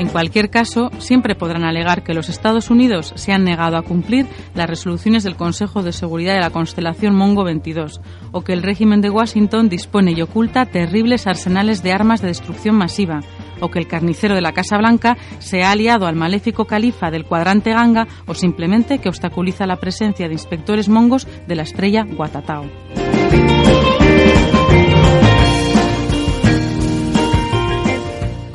En 0.00 0.08
cualquier 0.08 0.50
caso, 0.50 0.90
siempre 0.98 1.36
podrán 1.36 1.62
alegar 1.62 2.02
que 2.02 2.14
los 2.14 2.28
Estados 2.28 2.70
Unidos 2.70 3.12
se 3.14 3.32
han 3.32 3.44
negado 3.44 3.76
a 3.76 3.82
cumplir 3.82 4.26
las 4.54 4.68
resoluciones 4.68 5.22
del 5.22 5.36
Consejo 5.36 5.82
de 5.84 5.92
Seguridad 5.92 6.34
de 6.34 6.40
la 6.40 6.50
constelación 6.50 7.14
Mongo 7.14 7.44
22 7.44 8.00
o 8.32 8.40
que 8.40 8.52
el 8.52 8.62
régimen 8.62 9.02
de 9.02 9.10
Washington 9.10 9.68
dispone 9.68 10.12
y 10.12 10.22
oculta 10.22 10.66
terribles 10.66 11.28
arsenales 11.28 11.82
de 11.84 11.92
armas 11.92 12.22
de 12.22 12.28
destrucción 12.28 12.74
masiva 12.76 13.20
o 13.60 13.70
que 13.70 13.78
el 13.78 13.86
carnicero 13.86 14.34
de 14.34 14.40
la 14.40 14.52
Casa 14.52 14.78
Blanca 14.78 15.16
se 15.38 15.62
ha 15.62 15.70
aliado 15.70 16.06
al 16.06 16.16
maléfico 16.16 16.64
califa 16.64 17.10
del 17.10 17.24
cuadrante 17.24 17.70
Ganga 17.70 18.06
o 18.26 18.34
simplemente 18.34 18.98
que 18.98 19.08
obstaculiza 19.08 19.66
la 19.66 19.76
presencia 19.76 20.28
de 20.28 20.34
inspectores 20.34 20.88
mongos 20.88 21.26
de 21.46 21.56
la 21.56 21.62
estrella 21.62 22.04
Guatatao. 22.04 22.64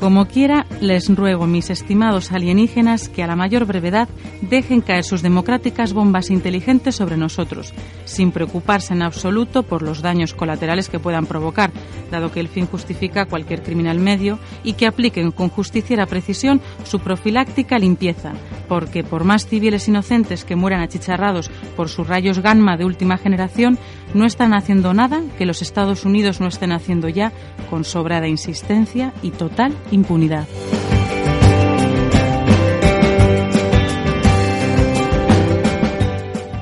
Como 0.05 0.27
quiera, 0.27 0.67
les 0.81 1.09
ruego, 1.09 1.47
mis 1.47 1.71
estimados 1.71 2.31
alienígenas, 2.31 3.09
que 3.09 3.23
a 3.23 3.27
la 3.27 3.35
mayor 3.35 3.65
brevedad 3.65 4.07
dejen 4.39 4.81
caer 4.81 5.03
sus 5.03 5.23
democráticas 5.23 5.93
bombas 5.93 6.29
inteligentes 6.29 6.93
sobre 6.93 7.17
nosotros, 7.17 7.73
sin 8.03 8.31
preocuparse 8.31 8.93
en 8.93 9.01
absoluto 9.01 9.63
por 9.63 9.81
los 9.81 10.03
daños 10.03 10.35
colaterales 10.35 10.89
que 10.89 10.99
puedan 10.99 11.25
provocar, 11.25 11.71
dado 12.11 12.31
que 12.31 12.39
el 12.39 12.49
fin 12.49 12.67
justifica 12.67 13.25
cualquier 13.25 13.63
criminal 13.63 13.97
medio, 13.97 14.37
y 14.63 14.73
que 14.73 14.85
apliquen 14.85 15.31
con 15.31 15.49
justiciera 15.49 16.05
precisión 16.05 16.61
su 16.83 16.99
profiláctica 16.99 17.79
limpieza, 17.79 18.33
porque 18.67 19.03
por 19.03 19.23
más 19.23 19.47
civiles 19.47 19.87
inocentes 19.87 20.45
que 20.45 20.55
mueran 20.55 20.81
achicharrados 20.81 21.49
por 21.75 21.89
sus 21.89 22.07
rayos 22.07 22.41
gamma 22.41 22.77
de 22.77 22.85
última 22.85 23.17
generación, 23.17 23.79
no 24.13 24.25
están 24.25 24.53
haciendo 24.53 24.93
nada 24.93 25.21
que 25.37 25.45
los 25.45 25.61
Estados 25.61 26.05
Unidos 26.05 26.39
no 26.39 26.47
estén 26.47 26.71
haciendo 26.71 27.09
ya 27.09 27.31
con 27.69 27.83
sobrada 27.83 28.27
insistencia 28.27 29.13
y 29.21 29.31
total 29.31 29.73
impunidad. 29.91 30.47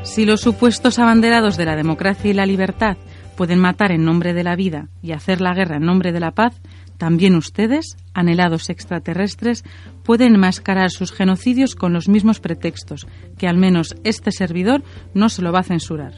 Si 0.04 0.26
los 0.26 0.42
supuestos 0.42 1.00
abanderados 1.00 1.58
de 1.58 1.66
la 1.66 1.76
democracia 1.76 2.30
y 2.30 2.36
la 2.36 2.46
libertad 2.46 2.98
pueden 3.36 3.60
matar 3.60 3.92
en 3.92 4.06
nombre 4.06 4.34
de 4.34 4.44
la 4.44 4.56
vida 4.56 4.90
y 5.02 5.12
hacer 5.12 5.42
la 5.42 5.56
guerra 5.56 5.78
en 5.78 5.86
nombre 5.86 6.12
de 6.12 6.20
la 6.20 6.32
paz, 6.32 6.54
también 6.98 7.36
ustedes, 7.36 7.98
anhelados 8.14 8.70
extraterrestres, 8.70 9.64
pueden 10.04 10.36
enmascarar 10.36 10.92
sus 10.92 11.12
genocidios 11.12 11.76
con 11.76 11.94
los 11.94 12.08
mismos 12.08 12.40
pretextos, 12.40 13.08
que 13.38 13.48
al 13.48 13.58
menos 13.58 13.96
este 14.04 14.32
servidor 14.32 14.84
no 15.14 15.30
se 15.30 15.42
lo 15.42 15.52
va 15.52 15.62
a 15.62 15.64
censurar. 15.64 16.14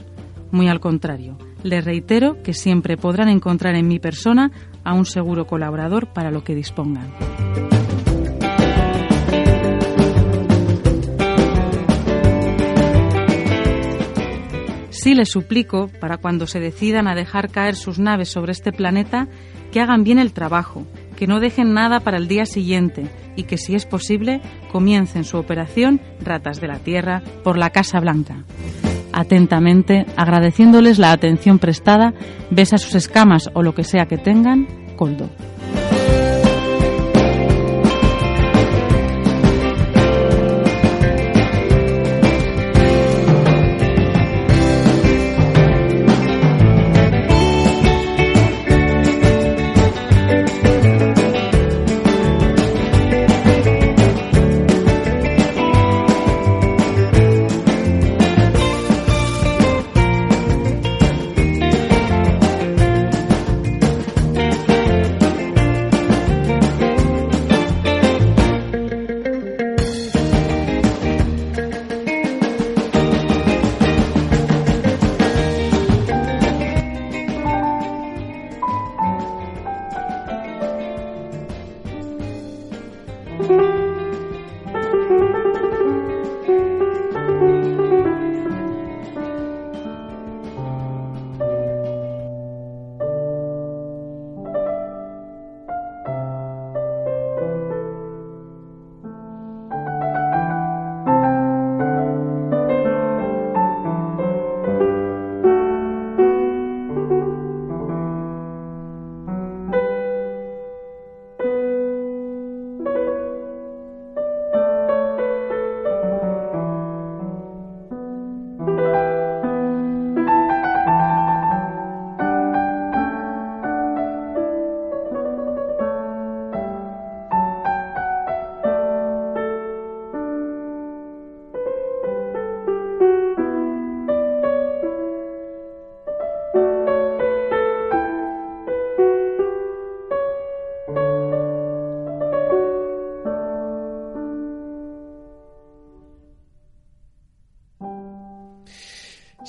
Muy 0.56 0.70
al 0.70 0.80
contrario, 0.80 1.38
les 1.64 1.84
reitero 1.84 2.42
que 2.42 2.54
siempre 2.54 2.96
podrán 2.96 3.28
encontrar 3.28 3.76
en 3.76 3.90
mi 3.90 4.00
persona 4.00 4.52
a 4.86 4.94
un 4.94 5.06
seguro 5.06 5.48
colaborador 5.48 6.14
para 6.14 6.32
lo 6.32 6.46
que 6.46 6.56
dispongan. 6.56 7.12
Sí 14.92 15.14
les 15.14 15.30
suplico, 15.30 15.90
para 16.00 16.20
cuando 16.20 16.48
se 16.48 16.62
decidan 16.62 17.10
a 17.10 17.16
dejar 17.16 17.50
caer 17.50 17.76
sus 17.76 18.00
naves 18.00 18.30
sobre 18.30 18.54
este 18.54 18.72
planeta, 18.72 19.28
que 19.74 19.82
hagan 19.82 20.06
bien 20.06 20.20
el 20.20 20.32
trabajo, 20.32 20.88
que 21.18 21.28
no 21.28 21.42
dejen 21.42 21.74
nada 21.74 22.00
para 22.00 22.16
el 22.16 22.30
día 22.30 22.46
siguiente 22.46 23.10
y 23.36 23.44
que, 23.44 23.58
si 23.58 23.76
es 23.76 23.86
posible, 23.86 24.40
comiencen 24.72 25.26
su 25.26 25.36
operación 25.36 26.00
Ratas 26.22 26.62
de 26.62 26.70
la 26.70 26.80
Tierra 26.80 27.22
por 27.44 27.58
la 27.58 27.72
Casa 27.72 28.00
Blanca. 28.00 28.46
Atentamente, 29.18 30.06
agradeciéndoles 30.18 31.00
la 31.00 31.14
atención 31.14 31.58
prestada, 31.58 32.14
besa 32.52 32.78
sus 32.78 32.96
escamas 32.96 33.50
o 33.54 33.64
lo 33.64 33.74
que 33.74 33.86
sea 33.86 34.08
que 34.08 34.18
tengan, 34.18 34.68
Coldo. 34.98 35.30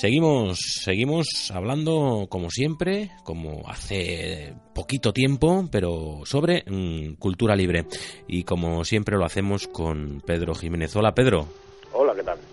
Seguimos, 0.06 0.60
seguimos 0.84 1.50
hablando 1.52 2.28
como 2.30 2.48
siempre, 2.48 3.10
como 3.24 3.68
hace 3.68 4.54
poquito 4.72 5.12
tiempo, 5.12 5.68
pero 5.72 6.20
sobre 6.24 6.62
mm, 6.64 7.14
cultura 7.14 7.56
libre. 7.56 7.86
Y 8.28 8.44
como 8.44 8.84
siempre 8.84 9.16
lo 9.16 9.24
hacemos 9.24 9.66
con 9.66 10.22
Pedro 10.24 10.54
Jiménez. 10.54 10.94
Hola 10.94 11.12
Pedro. 11.12 11.48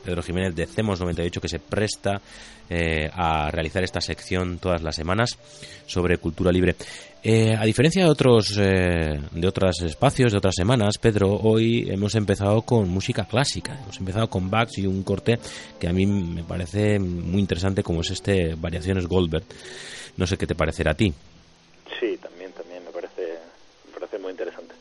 Pedro 0.04 0.22
Jiménez 0.22 0.56
de 0.56 0.66
CEMOS 0.66 1.00
98 1.00 1.42
que 1.42 1.48
se 1.48 1.60
presta 1.60 2.22
eh, 2.70 3.10
a 3.14 3.50
realizar 3.52 3.84
esta 3.84 4.02
sección 4.02 4.58
todas 4.58 4.82
las 4.82 4.96
semanas 4.96 5.38
sobre 5.86 6.18
cultura 6.18 6.52
libre. 6.52 6.76
Eh, 7.26 7.56
a 7.58 7.64
diferencia 7.64 8.04
de 8.04 8.10
otros 8.10 8.58
eh, 8.60 9.20
de 9.32 9.48
otros 9.48 9.82
espacios, 9.82 10.32
de 10.32 10.38
otras 10.38 10.56
semanas, 10.56 10.98
Pedro, 10.98 11.40
hoy 11.42 11.90
hemos 11.90 12.16
empezado 12.16 12.62
con 12.64 12.90
música 12.90 13.26
clásica. 13.26 13.80
Hemos 13.82 13.98
empezado 14.00 14.30
con 14.30 14.50
Bach 14.50 14.70
y 14.78 14.86
un 14.86 15.04
corte 15.04 15.40
que 15.80 15.88
a 15.88 15.94
mí 15.94 16.06
me 16.06 16.44
parece 16.44 17.00
muy 17.00 17.40
interesante 17.40 17.82
como 17.82 18.02
es 18.02 18.12
este 18.12 18.56
Variaciones 18.56 19.08
Goldberg. 19.08 19.46
No 20.18 20.28
sé 20.28 20.38
qué 20.38 20.46
te 20.46 20.56
parecerá 20.56 20.92
a 20.92 20.96
ti. 20.96 21.14
Sí, 22.00 22.18
también, 22.18 22.52
también 22.52 22.84
me 22.84 22.92
parece, 22.92 23.40
me 23.88 24.00
parece 24.00 24.20
muy 24.20 24.32
interesante. 24.32 24.76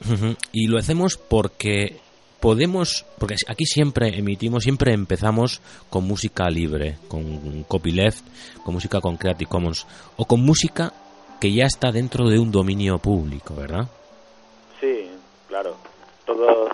Y 0.50 0.66
lo 0.66 0.78
hacemos 0.78 1.16
porque 1.16 1.96
podemos, 2.42 3.06
porque 3.18 3.36
aquí 3.48 3.64
siempre 3.64 4.08
emitimos, 4.18 4.64
siempre 4.64 4.92
empezamos 4.92 5.62
con 5.88 6.04
música 6.04 6.50
libre, 6.50 6.98
con 7.08 7.62
copyleft, 7.62 8.22
con 8.64 8.74
música 8.74 9.00
con 9.00 9.16
Creative 9.16 9.48
Commons 9.48 9.86
o 10.16 10.26
con 10.26 10.40
música 10.40 10.92
que 11.40 11.52
ya 11.54 11.64
está 11.64 11.92
dentro 11.92 12.28
de 12.28 12.38
un 12.40 12.50
dominio 12.50 12.98
público, 12.98 13.54
¿verdad? 13.54 13.86
Sí, 14.80 15.08
claro. 15.48 15.76
Todo, 16.26 16.68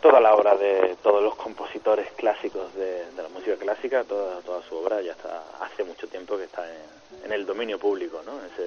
toda 0.00 0.20
la 0.20 0.34
obra 0.34 0.56
de 0.56 0.96
todos 1.02 1.22
los 1.22 1.34
compositores 1.36 2.10
clásicos 2.16 2.74
de, 2.74 3.04
la 3.16 3.28
música 3.28 3.56
clásica, 3.56 4.04
toda, 4.04 4.40
toda 4.40 4.62
su 4.68 4.74
obra 4.76 5.02
ya 5.02 5.12
está 5.12 5.42
hace 5.60 5.84
mucho 5.84 6.06
tiempo 6.08 6.36
que 6.38 6.44
está 6.44 6.62
en, 6.66 7.26
en 7.26 7.32
el 7.32 7.44
dominio 7.44 7.78
público, 7.78 8.22
¿no? 8.24 8.32
Ese, 8.46 8.64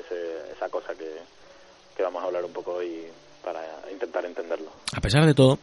ese- 0.00 0.52
esa 0.52 0.68
cosa 0.68 0.94
que, 0.94 1.10
que 1.96 2.02
vamos 2.04 2.22
a 2.22 2.26
hablar 2.26 2.44
un 2.44 2.52
poco 2.52 2.74
hoy 2.74 3.06
para 3.52 3.90
intentar 3.92 4.24
entenderlo. 4.24 4.70
A 4.94 5.00
pesar 5.00 5.24
de 5.26 5.34
todo, 5.34 5.58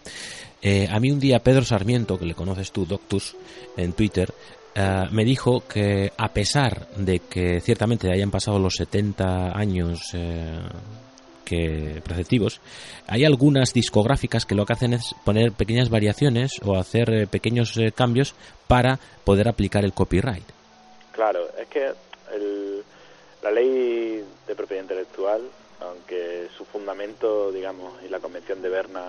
eh, 0.61 0.87
a 0.91 0.99
mí 0.99 1.11
un 1.11 1.19
día 1.19 1.39
Pedro 1.39 1.63
Sarmiento, 1.63 2.17
que 2.17 2.25
le 2.25 2.33
conoces 2.33 2.71
tú, 2.71 2.85
Doctus, 2.85 3.35
en 3.77 3.93
Twitter, 3.93 4.33
eh, 4.75 5.03
me 5.11 5.23
dijo 5.23 5.63
que 5.67 6.11
a 6.17 6.29
pesar 6.29 6.87
de 6.97 7.19
que 7.19 7.61
ciertamente 7.61 8.11
hayan 8.11 8.31
pasado 8.31 8.59
los 8.59 8.75
70 8.75 9.57
años 9.57 9.99
eh, 10.13 10.59
que 11.43 12.01
preceptivos, 12.03 12.59
hay 13.07 13.23
algunas 13.23 13.71
discográficas 13.71 14.45
que 14.45 14.55
lo 14.55 14.65
que 14.65 14.73
hacen 14.73 14.93
es 14.93 15.13
poner 15.23 15.51
pequeñas 15.51 15.89
variaciones 15.89 16.53
o 16.63 16.75
hacer 16.75 17.13
eh, 17.13 17.27
pequeños 17.27 17.77
eh, 17.77 17.91
cambios 17.91 18.33
para 18.67 18.99
poder 19.23 19.47
aplicar 19.47 19.85
el 19.85 19.93
copyright. 19.93 20.43
Claro, 21.11 21.47
es 21.61 21.67
que 21.67 21.85
el- 22.35 22.83
la 23.43 23.51
ley 23.51 24.23
de 24.47 24.55
propiedad 24.55 24.81
intelectual, 24.81 25.41
aunque 25.79 26.49
su 26.57 26.65
fundamento, 26.65 27.51
digamos, 27.51 27.93
y 28.03 28.09
la 28.09 28.19
Convención 28.19 28.61
de 28.61 28.69
Berna 28.69 29.03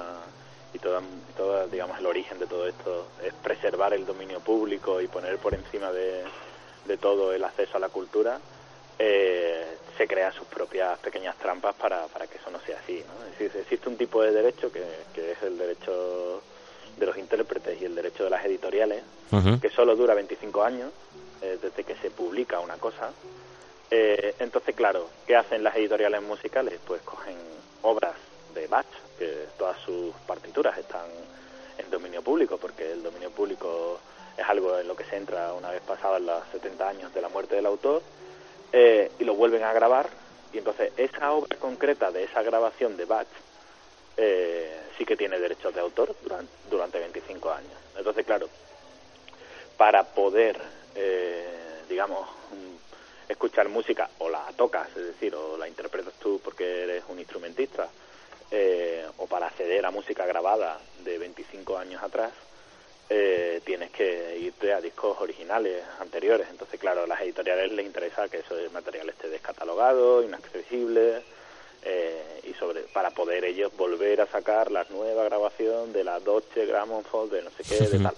y 0.72 0.78
toda, 0.78 1.00
toda, 1.36 1.66
digamos, 1.66 1.98
el 1.98 2.06
origen 2.06 2.38
de 2.38 2.46
todo 2.46 2.66
esto 2.66 3.06
es 3.22 3.32
preservar 3.34 3.94
el 3.94 4.04
dominio 4.04 4.40
público 4.40 5.00
y 5.00 5.08
poner 5.08 5.38
por 5.38 5.54
encima 5.54 5.92
de, 5.92 6.24
de 6.86 6.96
todo 6.96 7.32
el 7.32 7.44
acceso 7.44 7.76
a 7.76 7.80
la 7.80 7.88
cultura, 7.88 8.40
eh, 8.98 9.66
se 9.96 10.06
crean 10.06 10.32
sus 10.32 10.46
propias 10.46 10.98
pequeñas 10.98 11.36
trampas 11.36 11.74
para, 11.74 12.06
para 12.06 12.26
que 12.26 12.38
eso 12.38 12.50
no 12.50 12.60
sea 12.60 12.78
así. 12.78 13.02
¿no? 13.06 13.26
Es 13.26 13.38
decir, 13.38 13.60
existe 13.60 13.88
un 13.88 13.96
tipo 13.96 14.22
de 14.22 14.32
derecho 14.32 14.70
que, 14.72 14.84
que 15.14 15.32
es 15.32 15.42
el 15.42 15.56
derecho 15.58 16.42
de 16.96 17.06
los 17.06 17.16
intérpretes 17.16 17.80
y 17.80 17.84
el 17.84 17.94
derecho 17.94 18.24
de 18.24 18.30
las 18.30 18.44
editoriales, 18.44 19.02
que 19.60 19.68
solo 19.70 19.96
dura 19.96 20.14
25 20.14 20.62
años 20.62 20.90
eh, 21.42 21.58
desde 21.60 21.84
que 21.84 21.94
se 21.96 22.10
publica 22.10 22.60
una 22.60 22.76
cosa. 22.76 23.10
Eh, 23.90 24.34
entonces, 24.40 24.74
claro, 24.74 25.08
¿qué 25.26 25.36
hacen 25.36 25.62
las 25.62 25.76
editoriales 25.76 26.22
musicales? 26.22 26.78
Pues 26.86 27.02
cogen 27.02 27.36
obras 27.82 28.14
de 28.54 28.66
Bach, 28.66 28.86
que 29.18 29.46
todas 29.58 29.78
sus 29.80 30.14
partituras 30.26 30.76
están 30.78 31.06
en 31.78 31.90
dominio 31.90 32.22
público, 32.22 32.58
porque 32.58 32.92
el 32.92 33.02
dominio 33.02 33.30
público 33.30 34.00
es 34.36 34.44
algo 34.48 34.78
en 34.78 34.88
lo 34.88 34.96
que 34.96 35.04
se 35.04 35.16
entra 35.16 35.52
una 35.52 35.70
vez 35.70 35.82
pasados 35.82 36.20
los 36.20 36.42
70 36.52 36.88
años 36.88 37.14
de 37.14 37.20
la 37.20 37.28
muerte 37.28 37.54
del 37.54 37.66
autor, 37.66 38.02
eh, 38.72 39.10
y 39.18 39.24
lo 39.24 39.34
vuelven 39.34 39.62
a 39.62 39.72
grabar, 39.72 40.08
y 40.52 40.58
entonces 40.58 40.92
esa 40.96 41.32
obra 41.32 41.56
concreta 41.58 42.10
de 42.10 42.24
esa 42.24 42.42
grabación 42.42 42.96
de 42.96 43.04
Bach 43.04 43.26
eh, 44.16 44.80
sí 44.96 45.04
que 45.04 45.16
tiene 45.16 45.38
derechos 45.38 45.74
de 45.74 45.80
autor 45.80 46.14
durante, 46.22 46.52
durante 46.70 46.98
25 46.98 47.50
años. 47.50 47.72
Entonces, 47.96 48.24
claro, 48.24 48.48
para 49.76 50.04
poder, 50.04 50.58
eh, 50.94 51.82
digamos, 51.88 52.26
escuchar 53.28 53.68
música 53.68 54.08
o 54.18 54.28
la 54.28 54.44
tocas, 54.56 54.88
es 54.96 55.06
decir, 55.06 55.34
o 55.34 55.56
la 55.56 55.68
interpretas 55.68 56.14
tú 56.14 56.40
porque 56.42 56.84
eres 56.84 57.04
un 57.08 57.18
instrumentista, 57.18 57.88
eh, 58.50 59.04
o 59.18 59.26
para 59.26 59.46
acceder 59.46 59.84
a 59.84 59.90
música 59.90 60.24
grabada 60.26 60.78
de 61.04 61.18
25 61.18 61.76
años 61.78 62.02
atrás, 62.02 62.32
eh, 63.08 63.60
tienes 63.64 63.90
que 63.90 64.38
irte 64.38 64.72
a 64.72 64.80
discos 64.80 65.16
originales 65.20 65.82
anteriores. 66.00 66.48
Entonces, 66.50 66.78
claro, 66.78 67.04
a 67.04 67.06
las 67.06 67.20
editoriales 67.20 67.72
les 67.72 67.86
interesa 67.86 68.28
que 68.28 68.38
ese 68.38 68.68
material 68.70 69.08
esté 69.08 69.28
descatalogado, 69.28 70.22
inaccesible, 70.22 71.22
eh, 71.82 72.40
y 72.44 72.54
sobre 72.54 72.82
para 72.82 73.10
poder 73.10 73.44
ellos 73.44 73.70
volver 73.76 74.20
a 74.20 74.26
sacar 74.26 74.72
la 74.72 74.84
nueva 74.90 75.24
grabación 75.24 75.92
de 75.92 76.02
la 76.02 76.18
Deutsche 76.18 76.66
Grammophon 76.66 77.30
de 77.30 77.42
no 77.42 77.50
sé 77.50 77.62
qué, 77.62 77.86
de 77.86 77.98
tal, 78.00 78.14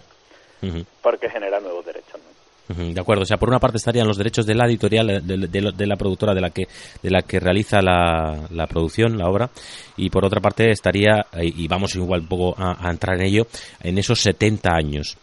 porque 1.02 1.28
genera 1.28 1.60
nuevos 1.60 1.84
derechos. 1.84 2.14
¿no? 2.14 2.47
De 2.68 3.00
acuerdo, 3.00 3.22
o 3.22 3.26
sea, 3.26 3.38
por 3.38 3.48
una 3.48 3.58
parte 3.58 3.78
estarían 3.78 4.06
los 4.06 4.18
derechos 4.18 4.44
de 4.44 4.54
la 4.54 4.66
editorial, 4.66 5.08
eh, 5.08 5.20
de, 5.22 5.72
de- 5.72 5.86
la 5.86 5.96
productora 5.96 6.34
de 6.34 6.40
la 6.42 6.50
que 6.50 6.68
de 7.02 7.10
la 7.10 7.22
que 7.22 7.40
realiza 7.40 7.80
la, 7.80 8.46
la 8.50 8.66
producción, 8.66 9.16
la 9.16 9.28
obra, 9.28 9.48
y 9.96 10.10
por 10.10 10.24
otra 10.26 10.40
parte 10.42 10.70
estaría, 10.70 11.26
eh, 11.32 11.50
y 11.56 11.66
vamos 11.66 11.94
igual 11.94 12.20
un 12.20 12.26
poco 12.26 12.54
a, 12.58 12.90
entrar 12.90 13.18
en 13.18 13.26
ello, 13.26 13.46
en 13.82 13.96
esos 13.96 14.20
70 14.20 14.70
años. 14.74 15.16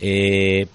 Eh, 0.00 0.66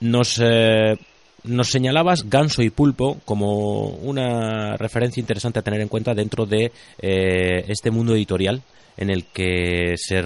nos, 0.00 0.40
eh, 0.42 0.96
nos 1.44 1.68
señalabas 1.68 2.30
Ganso 2.30 2.62
y 2.62 2.70
Pulpo 2.70 3.18
como 3.26 3.88
una 3.88 4.78
referencia 4.78 5.20
interesante 5.20 5.58
a 5.58 5.62
tener 5.62 5.82
en 5.82 5.88
cuenta 5.88 6.14
dentro 6.14 6.46
de 6.46 6.72
este 6.98 7.90
mundo 7.90 8.14
editorial 8.14 8.62
en 8.96 9.10
el 9.10 9.26
que 9.26 9.94
se, 9.96 10.22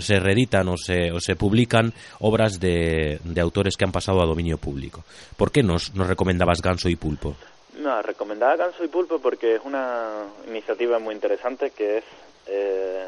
se 0.00 0.20
reeditan 0.20 0.68
o 0.68 0.76
se, 0.76 1.12
o 1.12 1.20
se 1.20 1.36
publican 1.36 1.92
obras 2.20 2.60
de, 2.60 3.18
de 3.22 3.40
autores 3.40 3.76
que 3.76 3.84
han 3.84 3.92
pasado 3.92 4.22
a 4.22 4.26
dominio 4.26 4.58
público. 4.58 5.04
¿Por 5.36 5.50
qué 5.50 5.62
nos, 5.62 5.94
nos 5.94 6.06
recomendabas 6.06 6.60
Ganso 6.62 6.88
y 6.88 6.96
Pulpo? 6.96 7.36
No, 7.78 8.02
recomendada 8.02 8.56
Ganso 8.56 8.84
y 8.84 8.88
Pulpo 8.88 9.18
porque 9.18 9.56
es 9.56 9.60
una 9.64 10.24
iniciativa 10.48 10.98
muy 10.98 11.14
interesante 11.14 11.70
que 11.70 11.98
es 11.98 12.04
eh, 12.46 13.04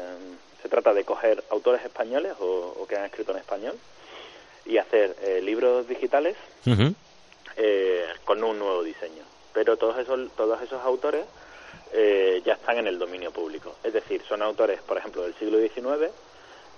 se 0.61 0.69
trata 0.69 0.93
de 0.93 1.03
coger 1.03 1.43
autores 1.51 1.83
españoles 1.85 2.33
o, 2.39 2.75
o 2.79 2.87
que 2.87 2.95
han 2.95 3.05
escrito 3.05 3.31
en 3.31 3.37
español 3.37 3.75
y 4.67 4.77
hacer 4.77 5.15
eh, 5.21 5.41
libros 5.41 5.87
digitales 5.87 6.35
eh, 7.55 8.05
con 8.25 8.43
un 8.43 8.59
nuevo 8.59 8.83
diseño. 8.83 9.23
Pero 9.53 9.77
todos 9.77 9.97
esos, 9.97 10.31
todos 10.35 10.61
esos 10.61 10.83
autores 10.83 11.25
eh, 11.93 12.41
ya 12.45 12.53
están 12.53 12.77
en 12.77 12.87
el 12.87 12.99
dominio 12.99 13.31
público. 13.31 13.75
Es 13.83 13.93
decir, 13.93 14.21
son 14.27 14.41
autores, 14.41 14.81
por 14.81 14.97
ejemplo, 14.97 15.23
del 15.23 15.33
siglo 15.35 15.57
XIX, 15.59 16.11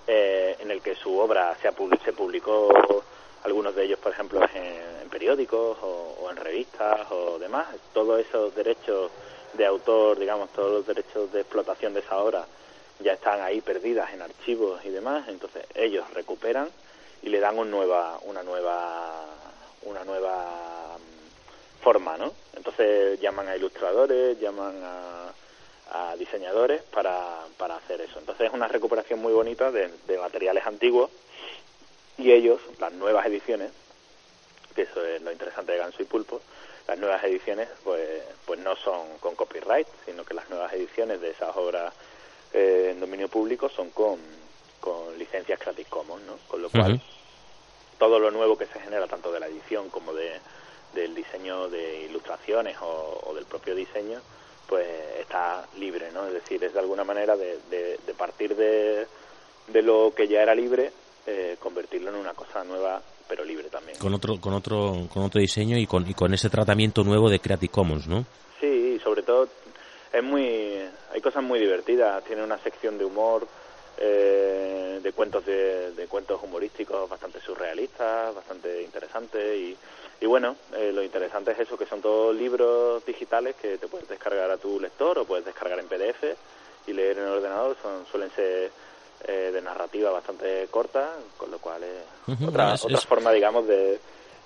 eh, 0.06 0.56
en 0.58 0.70
el 0.70 0.80
que 0.82 0.94
su 0.94 1.18
obra 1.18 1.56
se, 1.60 1.70
se 2.04 2.12
publicó, 2.12 3.04
algunos 3.44 3.74
de 3.74 3.84
ellos, 3.84 3.98
por 3.98 4.12
ejemplo, 4.12 4.40
en, 4.54 5.02
en 5.02 5.08
periódicos 5.08 5.78
o, 5.82 6.16
o 6.20 6.30
en 6.30 6.36
revistas 6.36 7.10
o 7.10 7.38
demás. 7.38 7.66
Todos 7.94 8.20
esos 8.20 8.54
derechos 8.54 9.10
de 9.54 9.66
autor, 9.66 10.18
digamos, 10.18 10.50
todos 10.50 10.72
los 10.72 10.86
derechos 10.86 11.32
de 11.32 11.40
explotación 11.40 11.94
de 11.94 12.00
esa 12.00 12.18
obra 12.18 12.46
ya 13.00 13.14
están 13.14 13.40
ahí 13.40 13.60
perdidas 13.60 14.12
en 14.12 14.22
archivos 14.22 14.84
y 14.84 14.90
demás. 14.90 15.28
Entonces 15.28 15.64
ellos 15.74 16.04
recuperan 16.12 16.68
y 17.22 17.28
le 17.28 17.40
dan 17.40 17.58
un 17.58 17.70
nueva, 17.70 18.18
una 18.22 18.42
nueva, 18.42 19.26
una 19.82 20.04
nueva 20.04 20.96
mm, 20.98 21.82
forma, 21.82 22.16
¿no? 22.16 22.32
Entonces 22.56 23.20
llaman 23.20 23.48
a 23.48 23.56
ilustradores, 23.56 24.38
llaman 24.40 24.80
a, 24.82 25.32
a 25.92 26.14
diseñadores 26.16 26.82
para, 26.82 27.40
para 27.56 27.76
hacer 27.76 28.00
eso. 28.00 28.18
Entonces 28.18 28.48
es 28.48 28.52
una 28.52 28.68
recuperación 28.68 29.20
muy 29.20 29.32
bonita 29.32 29.70
de, 29.70 29.90
de 30.06 30.18
materiales 30.18 30.66
antiguos 30.66 31.10
y 32.18 32.32
ellos, 32.32 32.60
las 32.78 32.92
nuevas 32.92 33.26
ediciones, 33.26 33.70
que 34.74 34.82
eso 34.82 35.04
es 35.04 35.22
lo 35.22 35.32
interesante 35.32 35.72
de 35.72 35.78
Ganso 35.78 36.02
y 36.02 36.06
Pulpo, 36.06 36.40
las 36.86 36.98
nuevas 36.98 37.22
ediciones 37.24 37.68
pues, 37.84 38.22
pues 38.44 38.58
no 38.60 38.76
son 38.76 39.18
con 39.20 39.34
copyright, 39.34 39.86
sino 40.04 40.24
que 40.24 40.34
las 40.34 40.48
nuevas 40.50 40.72
ediciones 40.72 41.20
de 41.20 41.30
esas 41.30 41.56
obras 41.56 41.92
eh, 42.52 42.90
en 42.92 43.00
dominio 43.00 43.28
público 43.28 43.68
son 43.68 43.90
con, 43.90 44.18
con 44.80 45.18
licencias 45.18 45.58
Creative 45.58 45.88
Commons, 45.88 46.24
¿no? 46.24 46.36
Con 46.48 46.62
lo 46.62 46.70
cual 46.70 47.00
todo 47.98 48.18
lo 48.18 48.30
nuevo 48.30 48.56
que 48.56 48.66
se 48.66 48.80
genera 48.80 49.06
tanto 49.06 49.30
de 49.30 49.40
la 49.40 49.46
edición 49.46 49.90
como 49.90 50.12
de, 50.12 50.40
del 50.94 51.14
diseño 51.14 51.68
de 51.68 52.02
ilustraciones 52.02 52.76
o, 52.80 53.20
o 53.24 53.34
del 53.34 53.44
propio 53.44 53.74
diseño 53.74 54.20
pues 54.70 54.86
está 55.18 55.66
libre 55.78 56.10
no 56.14 56.26
es 56.28 56.32
decir 56.32 56.62
es 56.64 56.72
de 56.72 56.78
alguna 56.80 57.02
manera 57.04 57.36
de, 57.36 57.58
de- 57.68 57.98
de 58.06 58.14
partir 58.14 58.54
de, 58.56 59.06
de 59.66 59.82
lo 59.82 60.14
que 60.16 60.26
ya 60.28 60.40
era 60.42 60.54
libre 60.54 60.92
eh, 61.26 61.56
convertirlo 61.60 62.08
en 62.10 62.16
una 62.16 62.32
cosa 62.34 62.62
nueva 62.64 63.02
pero 63.28 63.44
libre 63.44 63.68
también. 63.68 63.96
Con 63.98 64.12
otro, 64.14 64.40
con 64.40 64.54
otro, 64.54 65.06
con 65.12 65.22
otro 65.22 65.40
diseño 65.40 65.76
y 65.78 65.86
con, 65.86 66.08
y 66.10 66.14
con 66.14 66.34
ese 66.34 66.50
tratamiento 66.50 67.04
nuevo 67.04 67.28
de 67.30 67.38
Creative 67.38 67.70
Commons, 67.70 68.08
¿no? 68.08 68.24
Sí, 68.60 68.66
y 68.96 68.98
sobre 68.98 69.22
todo 69.22 69.46
es 70.12 70.22
muy, 70.24 70.80
hay 71.12 71.20
cosas 71.22 71.44
muy 71.44 71.60
divertidas. 71.60 72.24
Tiene 72.24 72.42
una 72.42 72.58
sección 72.58 72.98
de 72.98 73.04
humor, 73.04 73.46
eh, 74.00 74.98
de 75.02 75.12
cuentos 75.12 75.44
de, 75.46 75.92
de, 75.92 76.06
cuentos 76.08 76.40
humorísticos 76.42 77.08
bastante 77.08 77.40
surrealistas, 77.40 78.34
bastante 78.34 78.82
interesantes 78.82 79.56
y, 79.56 79.76
y 80.20 80.26
bueno, 80.26 80.56
eh, 80.76 80.90
lo 80.92 81.02
interesante 81.02 81.52
es 81.52 81.58
eso, 81.60 81.76
que 81.78 81.86
son 81.86 82.00
todos 82.00 82.34
libros 82.34 83.04
digitales 83.04 83.56
que 83.60 83.78
te 83.78 83.88
puedes 83.88 84.08
descargar 84.08 84.50
a 84.50 84.56
tu 84.56 84.80
lector 84.80 85.18
o 85.18 85.24
puedes 85.24 85.44
descargar 85.44 85.78
en 85.78 85.86
PDF 85.88 86.24
y 86.86 86.92
leer 86.92 87.18
en 87.18 87.24
el 87.24 87.30
ordenador. 87.34 87.76
Son, 87.82 88.06
suelen 88.10 88.30
ser 88.32 88.70
eh, 89.26 89.50
de 89.52 89.60
narrativa 89.62 90.10
bastante 90.10 90.66
corta, 90.70 91.14
con 91.36 91.50
lo 91.50 91.58
cual 91.58 91.82
es 91.84 92.42
otra, 92.48 92.74
es- 92.74 92.84
otra 92.84 92.98
es- 92.98 93.06
forma, 93.06 93.32
digamos, 93.32 93.66
de, 93.66 93.98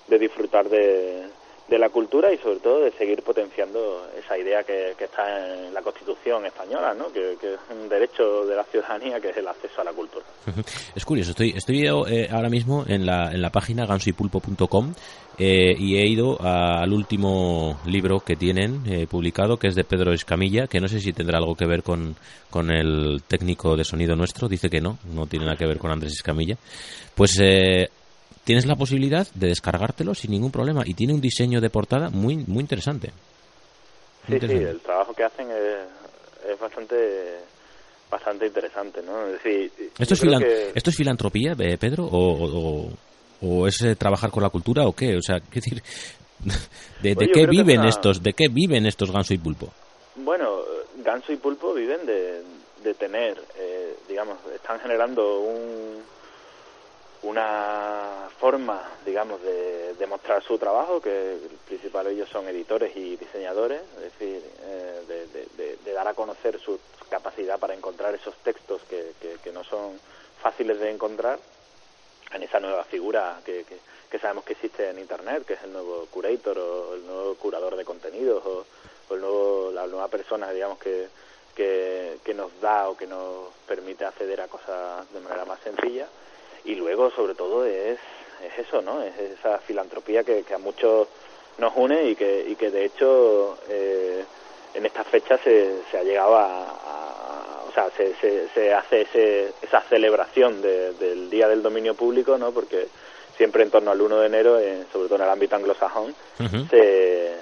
de 0.07 0.19
disfrutar 0.19 0.67
de, 0.69 1.27
de 1.67 1.79
la 1.79 1.89
cultura 1.89 2.31
y 2.31 2.37
sobre 2.37 2.59
todo 2.59 2.81
de 2.81 2.91
seguir 2.91 3.23
potenciando 3.23 4.05
esa 4.17 4.37
idea 4.37 4.63
que, 4.63 4.91
está 4.99 5.65
en 5.65 5.73
la 5.73 5.81
Constitución 5.81 6.45
española, 6.45 6.93
¿no? 6.93 7.11
que, 7.11 7.37
que 7.41 7.55
es 7.55 7.59
un 7.71 7.89
derecho 7.89 8.45
de 8.45 8.55
la 8.55 8.63
ciudadanía 8.65 9.19
que 9.19 9.29
es 9.29 9.37
el 9.37 9.47
acceso 9.47 9.81
a 9.81 9.83
la 9.83 9.91
cultura. 9.93 10.23
Es 10.95 11.03
curioso, 11.03 11.31
estoy, 11.31 11.53
estoy 11.55 11.87
eh, 11.87 12.27
ahora 12.31 12.49
mismo 12.49 12.85
en 12.87 13.05
la, 13.05 13.31
en 13.31 13.41
la 13.41 13.49
página 13.49 13.85
gansoypulpo.com 13.85 14.93
eh, 15.37 15.75
y 15.77 15.97
he 15.97 16.07
ido 16.07 16.37
a- 16.41 16.81
al 16.83 16.93
último 16.93 17.79
libro 17.87 18.19
que 18.19 18.35
tienen 18.35 18.83
eh, 18.87 19.07
publicado, 19.09 19.57
que 19.57 19.67
es 19.67 19.75
de 19.75 19.83
Pedro 19.83 20.13
Escamilla, 20.13 20.67
que 20.67 20.79
no 20.79 20.87
sé 20.87 20.99
si 20.99 21.13
tendrá 21.13 21.39
algo 21.39 21.55
que 21.55 21.65
ver 21.65 21.81
con, 21.83 22.15
con 22.49 22.69
el 22.71 23.23
técnico 23.27 23.75
de 23.75 23.83
sonido 23.83 24.15
nuestro, 24.15 24.47
dice 24.47 24.69
que 24.69 24.79
no, 24.81 24.97
no 25.13 25.25
tiene 25.25 25.45
nada 25.45 25.57
que 25.57 25.65
ver 25.65 25.77
con 25.79 25.91
Andrés 25.91 26.13
Escamilla. 26.13 26.57
Pues 27.15 27.37
eh, 27.41 27.89
tienes 28.45 28.65
la 28.65 28.75
posibilidad 28.77 29.27
de 29.33 29.47
descargártelo 29.47 30.15
sin 30.15 30.31
ningún 30.31 30.51
problema 30.51 30.83
y 30.85 30.93
tiene 30.93 31.13
un 31.13 31.19
diseño 31.19 31.59
de 31.59 31.69
portada 31.69 32.09
muy, 32.09 32.37
muy 32.37 32.61
interesante. 32.61 33.07
Sí, 33.07 33.13
sí, 34.27 34.33
Interesante. 34.35 34.69
el 34.71 34.79
trabajo 34.79 35.13
que 35.13 35.23
hacen 35.23 35.47
es, 35.51 36.51
es 36.53 36.59
bastante 36.59 36.95
bastante 38.09 38.47
interesante, 38.47 39.01
¿no? 39.03 39.27
¿Esto 39.27 40.13
es, 40.13 40.19
filan- 40.23 40.39
que- 40.41 40.71
¿Esto 40.73 40.89
es 40.91 40.95
filantropía, 40.95 41.55
eh, 41.59 41.77
Pedro? 41.77 42.05
¿O, 42.05 42.45
o- 42.45 42.89
o 43.41 43.67
es 43.67 43.81
eh, 43.81 43.95
trabajar 43.95 44.31
con 44.31 44.41
la 44.41 44.49
cultura 44.49 44.87
o 44.87 44.93
qué? 44.93 45.17
O 45.17 45.21
sea, 45.21 45.39
¿qué 45.41 45.55
decir? 45.59 45.83
¿De, 47.03 47.15
de 47.15 47.27
qué 47.31 47.41
es 47.41 47.49
viven 47.49 47.79
una- 47.79 47.89
estos? 47.89 48.21
¿De 48.23 48.33
qué 48.33 48.47
viven 48.47 48.85
estos 48.85 49.11
ganso 49.11 49.33
y 49.33 49.37
pulpo? 49.37 49.69
Bueno, 50.15 50.59
Ganso 51.03 51.33
y 51.33 51.35
Pulpo 51.35 51.73
viven 51.73 52.05
de, 52.05 52.41
de 52.83 52.93
tener, 52.93 53.37
eh, 53.59 53.95
digamos, 54.07 54.37
están 54.55 54.79
generando 54.79 55.39
un, 55.41 55.97
una 57.25 58.29
forma, 58.39 58.81
digamos, 59.05 59.41
de, 59.41 59.93
de 59.95 60.07
mostrar 60.07 60.43
su 60.43 60.57
trabajo, 60.57 61.01
que 61.01 61.33
el 61.33 61.39
principal 61.67 62.07
ellos 62.07 62.29
son 62.29 62.47
editores 62.47 62.95
y 62.95 63.15
diseñadores, 63.17 63.81
es 63.97 64.01
decir, 64.01 64.43
eh, 64.63 65.01
de, 65.07 65.27
de- 65.27 65.45
dar 65.93 66.07
a 66.09 66.13
conocer 66.13 66.59
su 66.59 66.77
capacidad 67.09 67.57
para 67.57 67.73
encontrar 67.73 68.13
esos 68.13 68.35
textos 68.43 68.81
que, 68.89 69.13
no 69.53 69.63
son 69.63 69.97
fáciles 70.41 70.77
de 70.79 70.91
encontrar 70.91 71.39
en 72.33 72.43
esa 72.43 72.59
nueva 72.59 72.83
figura 72.83 73.39
que, 73.45 73.63
que, 73.63 73.77
que 74.11 74.19
sabemos 74.19 74.43
que 74.43 74.51
existe 74.53 74.89
en 74.89 74.99
Internet, 74.99 75.45
que 75.45 75.53
es 75.53 75.63
el 75.63 75.71
nuevo 75.71 76.05
curator 76.11 76.59
o 76.59 76.93
el 76.95 77.05
nuevo 77.07 77.35
curador 77.35 77.77
de 77.77 77.85
contenidos 77.85 78.45
o, 78.45 78.65
o 79.09 79.15
el 79.15 79.21
nuevo, 79.21 79.71
la 79.73 79.87
nueva 79.87 80.09
persona, 80.09 80.51
digamos, 80.51 80.77
que, 80.79 81.07
que, 81.55 82.17
que 82.25 82.33
nos 82.33 82.59
da 82.59 82.89
o 82.89 82.97
que 82.97 83.07
nos 83.07 83.53
permite 83.65 84.03
acceder 84.03 84.41
a 84.41 84.49
cosas 84.49 85.09
de 85.13 85.21
manera 85.21 85.45
más 85.45 85.61
sencilla. 85.61 86.07
Y 86.65 86.75
luego, 86.75 87.11
sobre 87.11 87.35
todo, 87.35 87.65
es, 87.65 87.99
es 88.43 88.65
eso, 88.67 88.81
¿no? 88.81 89.01
Es 89.01 89.13
esa 89.17 89.59
filantropía 89.59 90.23
que, 90.23 90.43
que 90.43 90.53
a 90.53 90.57
muchos 90.57 91.07
nos 91.57 91.73
une 91.75 92.05
y 92.09 92.15
que, 92.15 92.45
y 92.49 92.55
que 92.55 92.69
de 92.71 92.85
hecho, 92.85 93.57
eh, 93.69 94.23
en 94.73 94.85
estas 94.85 95.07
fechas 95.07 95.39
se, 95.43 95.81
se 95.91 95.97
ha 95.97 96.03
llegado 96.03 96.35
a, 96.35 96.45
a- 96.45 97.63
o 97.67 97.71
sea, 97.73 97.89
se, 97.97 98.15
se, 98.15 98.47
se 98.49 98.73
hace 98.73 99.01
ese, 99.01 99.53
esa 99.61 99.81
celebración 99.81 100.61
de- 100.61 100.93
del 100.93 101.29
Día 101.29 101.47
del 101.47 101.61
Dominio 101.61 101.93
Público, 101.93 102.37
¿no? 102.37 102.51
Porque 102.51 102.87
siempre 103.37 103.63
en 103.63 103.71
torno 103.71 103.91
al 103.91 104.01
1 104.01 104.19
de 104.19 104.25
enero, 104.27 104.59
eh, 104.59 104.85
sobre 104.91 105.07
todo 105.07 105.17
en 105.17 105.23
el 105.23 105.29
ámbito 105.29 105.55
anglosajón, 105.55 106.15
se, 106.69 107.33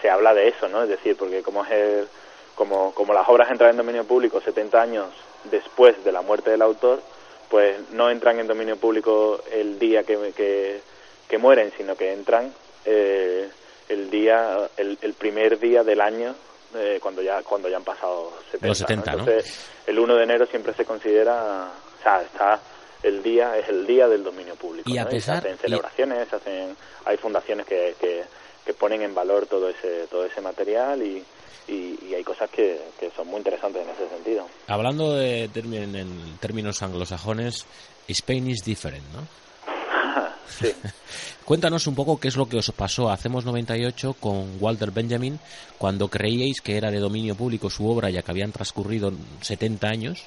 se 0.00 0.10
habla 0.10 0.32
de 0.34 0.48
eso, 0.48 0.68
¿no? 0.68 0.82
Es 0.84 0.88
decir, 0.88 1.16
porque 1.16 1.42
como 1.42 1.64
es 1.64 1.70
el- 1.72 2.08
como, 2.54 2.92
como 2.94 3.14
las 3.14 3.28
obras 3.28 3.50
entran 3.50 3.70
en 3.70 3.76
dominio 3.78 4.04
público 4.04 4.40
70 4.40 4.80
años 4.80 5.06
después 5.44 6.02
de 6.04 6.12
la 6.12 6.22
muerte 6.22 6.50
del 6.50 6.62
autor, 6.62 7.00
pues 7.50 7.90
no 7.90 8.08
entran 8.10 8.38
en 8.38 8.46
dominio 8.46 8.76
público 8.76 9.42
el 9.52 9.78
día 9.78 10.04
que, 10.04 10.32
que, 10.34 10.80
que 11.28 11.38
mueren, 11.38 11.72
sino 11.76 11.96
que 11.96 12.12
entran 12.12 12.54
eh, 12.84 13.48
el 13.88 14.08
día, 14.08 14.70
el, 14.76 14.96
el 15.02 15.12
primer 15.14 15.58
día 15.58 15.82
del 15.82 16.00
año 16.00 16.34
eh, 16.76 16.98
cuando 17.02 17.20
ya 17.22 17.42
cuando 17.42 17.68
ya 17.68 17.76
han 17.78 17.84
pasado 17.84 18.32
70. 18.52 18.66
Los 18.68 18.78
70, 18.78 19.12
¿no? 19.12 19.18
Entonces, 19.18 19.58
el 19.86 19.98
1 19.98 20.14
de 20.14 20.22
enero 20.22 20.46
siempre 20.46 20.72
se 20.74 20.84
considera, 20.84 21.68
o 21.98 22.02
sea, 22.02 22.22
está 22.22 22.60
el 23.02 23.22
día 23.22 23.58
es 23.58 23.68
el 23.68 23.86
día 23.86 24.06
del 24.06 24.22
dominio 24.22 24.54
público. 24.54 24.88
Y 24.88 24.96
a 24.98 25.04
¿no? 25.04 25.10
pesar- 25.10 25.42
se 25.42 25.48
hacen 25.48 25.54
y- 25.56 25.58
celebraciones, 25.58 26.28
se 26.28 26.36
hacen, 26.36 26.76
hay 27.04 27.16
fundaciones 27.16 27.66
que, 27.66 27.96
que, 28.00 28.22
que 28.64 28.74
ponen 28.74 29.02
en 29.02 29.14
valor 29.14 29.46
todo 29.46 29.68
ese 29.70 30.06
todo 30.08 30.24
ese 30.24 30.40
material 30.40 31.02
y, 31.02 31.24
y, 31.70 31.98
y 32.08 32.14
hay 32.14 32.24
cosas 32.24 32.50
que, 32.50 32.80
que 32.98 33.10
son 33.16 33.28
muy 33.28 33.38
interesantes 33.38 33.82
en 33.82 33.90
ese 33.90 34.08
sentido. 34.08 34.46
Hablando 34.66 35.14
de 35.14 35.48
termi- 35.50 35.76
en 35.96 36.36
términos 36.40 36.82
anglosajones, 36.82 37.64
Spain 38.08 38.50
is 38.50 38.64
different, 38.64 39.04
¿no? 39.12 39.26
sí. 40.48 40.72
Cuéntanos 41.44 41.86
un 41.86 41.94
poco 41.94 42.18
qué 42.20 42.28
es 42.28 42.36
lo 42.36 42.48
que 42.48 42.58
os 42.58 42.70
pasó 42.72 43.08
a 43.10 43.14
Hacemos 43.14 43.44
98 43.44 44.14
con 44.20 44.56
Walter 44.60 44.90
Benjamin 44.92 45.38
cuando 45.78 46.08
creíais 46.08 46.60
que 46.60 46.76
era 46.76 46.90
de 46.90 46.98
dominio 46.98 47.34
público 47.34 47.70
su 47.70 47.88
obra 47.90 48.08
ya 48.10 48.22
que 48.22 48.30
habían 48.30 48.52
transcurrido 48.52 49.12
70 49.40 49.88
años 49.88 50.24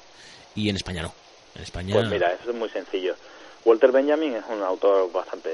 y 0.54 0.68
en 0.68 0.76
España 0.76 1.02
no. 1.02 1.14
En 1.54 1.62
España 1.62 1.94
Pues 1.94 2.10
mira, 2.10 2.32
eso 2.34 2.50
es 2.50 2.56
muy 2.56 2.68
sencillo. 2.68 3.14
Walter 3.64 3.90
Benjamin 3.92 4.34
es 4.34 4.44
un 4.50 4.62
autor 4.62 5.10
bastante 5.12 5.50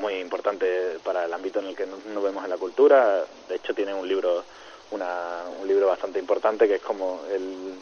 muy 0.00 0.14
importante 0.14 0.66
para 1.04 1.24
el 1.24 1.32
ámbito 1.32 1.60
en 1.60 1.66
el 1.66 1.76
que 1.76 1.86
nos 1.86 2.22
vemos 2.22 2.42
en 2.42 2.50
la 2.50 2.56
cultura. 2.56 3.22
De 3.48 3.54
hecho, 3.56 3.72
tiene 3.74 3.94
un 3.94 4.08
libro, 4.08 4.44
una, 4.90 5.44
un 5.60 5.68
libro 5.68 5.86
bastante 5.86 6.18
importante 6.18 6.66
que 6.66 6.76
es 6.76 6.82
como 6.82 7.22
el, 7.30 7.74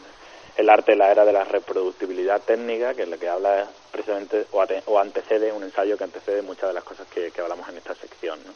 el 0.57 0.69
arte 0.69 0.91
de 0.91 0.97
la 0.97 1.11
era 1.11 1.25
de 1.25 1.33
la 1.33 1.43
reproductibilidad 1.43 2.41
técnica, 2.41 2.93
que 2.93 3.03
es 3.03 3.09
lo 3.09 3.17
que 3.17 3.29
habla 3.29 3.67
precisamente 3.91 4.45
o, 4.51 4.99
antecede 4.99 5.51
un 5.51 5.63
ensayo 5.63 5.97
que 5.97 6.03
antecede 6.03 6.41
muchas 6.41 6.69
de 6.69 6.73
las 6.73 6.83
cosas 6.83 7.07
que, 7.07 7.31
hablamos 7.41 7.67
en 7.69 7.77
esta 7.77 7.95
sección. 7.95 8.39
¿no? 8.45 8.53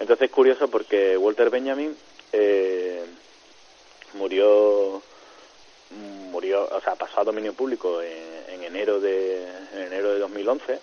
Entonces 0.00 0.26
es 0.26 0.34
curioso 0.34 0.68
porque 0.68 1.16
Walter 1.16 1.50
Benjamin 1.50 1.96
eh, 2.32 3.04
murió 4.14 5.02
murió, 6.30 6.68
o 6.70 6.80
sea, 6.82 6.96
pasó 6.96 7.20
a 7.20 7.24
dominio 7.24 7.54
público 7.54 8.02
en, 8.02 8.44
en 8.48 8.64
enero 8.64 9.00
de 9.00 9.44
en 9.72 9.80
enero 9.80 10.12
de 10.12 10.18
2011 10.18 10.78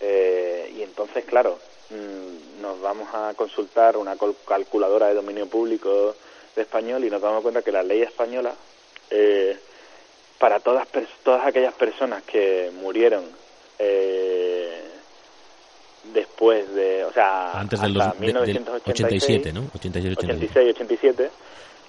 eh, 0.00 0.72
y 0.76 0.82
entonces, 0.82 1.24
claro, 1.24 1.58
mm, 1.90 2.62
nos 2.62 2.80
vamos 2.80 3.08
a 3.12 3.34
consultar 3.34 3.96
una 3.96 4.16
calculadora 4.46 5.08
de 5.08 5.14
dominio 5.14 5.46
público 5.46 6.14
de 6.54 6.62
español 6.62 7.04
y 7.04 7.10
nos 7.10 7.20
damos 7.20 7.42
cuenta 7.42 7.62
que 7.62 7.72
la 7.72 7.82
ley 7.82 8.02
española 8.02 8.54
eh, 9.10 9.56
para 10.38 10.60
todas 10.60 10.86
todas 11.22 11.46
aquellas 11.46 11.74
personas 11.74 12.22
que 12.22 12.70
murieron 12.80 13.24
eh, 13.78 14.82
después 16.12 16.72
de, 16.74 17.04
o 17.04 17.12
sea, 17.12 17.52
antes 17.58 17.80
del 17.80 17.92
1986, 17.92 19.22
87, 19.22 19.52
¿no? 19.52 19.70
86, 19.74 20.16
87. 20.18 20.36
86, 20.36 20.74
87, 20.74 21.30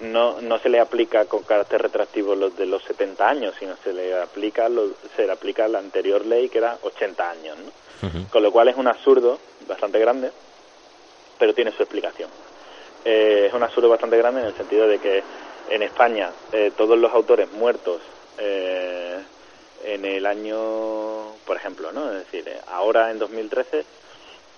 no, 0.00 0.40
no 0.40 0.58
se 0.60 0.68
le 0.68 0.78
aplica 0.80 1.24
con 1.24 1.42
carácter 1.42 1.82
retroactivo 1.82 2.34
los 2.34 2.56
de 2.56 2.66
los 2.66 2.82
70 2.84 3.28
años, 3.28 3.54
sino 3.58 3.76
se 3.82 3.92
le 3.92 4.16
aplica 4.20 4.68
lo- 4.68 4.92
se 5.16 5.26
le 5.26 5.32
aplica 5.32 5.66
la 5.68 5.78
anterior 5.80 6.24
ley 6.24 6.48
que 6.48 6.58
era 6.58 6.78
80 6.82 7.30
años, 7.30 7.56
¿no? 7.58 7.70
Con 8.30 8.42
lo 8.42 8.52
cual 8.52 8.68
es 8.68 8.76
un 8.76 8.86
absurdo 8.86 9.38
bastante 9.66 9.98
grande, 9.98 10.30
pero 11.38 11.52
tiene 11.54 11.72
su 11.72 11.82
explicación. 11.82 12.30
Eh, 13.04 13.46
es 13.48 13.54
un 13.54 13.62
absurdo 13.62 13.88
bastante 13.88 14.16
grande 14.16 14.40
en 14.40 14.46
el 14.48 14.54
sentido 14.56 14.86
de 14.86 14.98
que 14.98 15.22
en 15.70 15.82
España 15.82 16.30
eh, 16.52 16.70
todos 16.76 16.96
los 16.98 17.12
autores 17.12 17.50
muertos 17.52 18.00
eh, 18.38 19.18
en 19.84 20.04
el 20.04 20.26
año, 20.26 21.32
por 21.44 21.56
ejemplo, 21.56 21.90
¿no? 21.92 22.10
Es 22.12 22.18
decir, 22.30 22.48
ahora 22.68 23.10
en 23.10 23.18
2013 23.18 23.84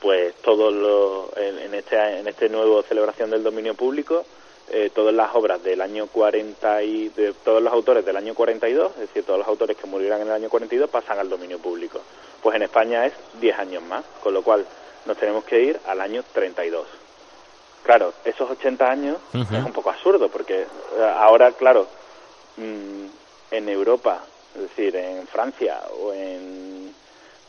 pues 0.00 0.34
todos 0.36 0.72
los 0.72 1.36
en, 1.36 1.58
en 1.58 1.74
este 1.74 1.96
en 2.20 2.26
este 2.26 2.48
nuevo 2.48 2.82
celebración 2.82 3.30
del 3.30 3.42
dominio 3.42 3.74
público 3.74 4.24
eh, 4.70 4.90
todas 4.94 5.14
las 5.14 5.34
obras 5.34 5.62
del 5.62 5.80
año 5.80 6.06
40 6.06 6.82
y 6.82 7.08
de 7.10 7.32
todos 7.44 7.62
los 7.62 7.72
autores 7.72 8.04
del 8.04 8.16
año 8.16 8.34
42 8.34 8.92
es 8.92 9.00
decir 9.00 9.24
todos 9.24 9.38
los 9.38 9.48
autores 9.48 9.76
que 9.76 9.86
murieran 9.86 10.20
en 10.20 10.28
el 10.28 10.34
año 10.34 10.48
42 10.48 10.88
pasan 10.88 11.18
al 11.18 11.28
dominio 11.28 11.58
público. 11.58 12.00
Pues 12.42 12.56
en 12.56 12.62
España 12.62 13.06
es 13.06 13.12
10 13.40 13.58
años 13.58 13.82
más 13.82 14.04
con 14.22 14.34
lo 14.34 14.42
cual 14.42 14.64
nos 15.06 15.16
tenemos 15.16 15.44
que 15.44 15.60
ir 15.60 15.80
al 15.86 16.00
año 16.00 16.22
32 16.32 16.86
claro 17.82 18.12
esos 18.24 18.50
80 18.50 18.90
años 18.90 19.16
es 19.32 19.64
un 19.64 19.72
poco 19.72 19.90
absurdo 19.90 20.28
porque 20.28 20.62
eh, 20.62 21.14
ahora 21.16 21.52
claro 21.52 21.86
mm, 22.56 23.06
en 23.50 23.68
Europa 23.68 24.22
es 24.54 24.62
decir 24.62 24.94
en 24.96 25.26
Francia 25.26 25.80
o 25.98 26.12
en 26.12 26.94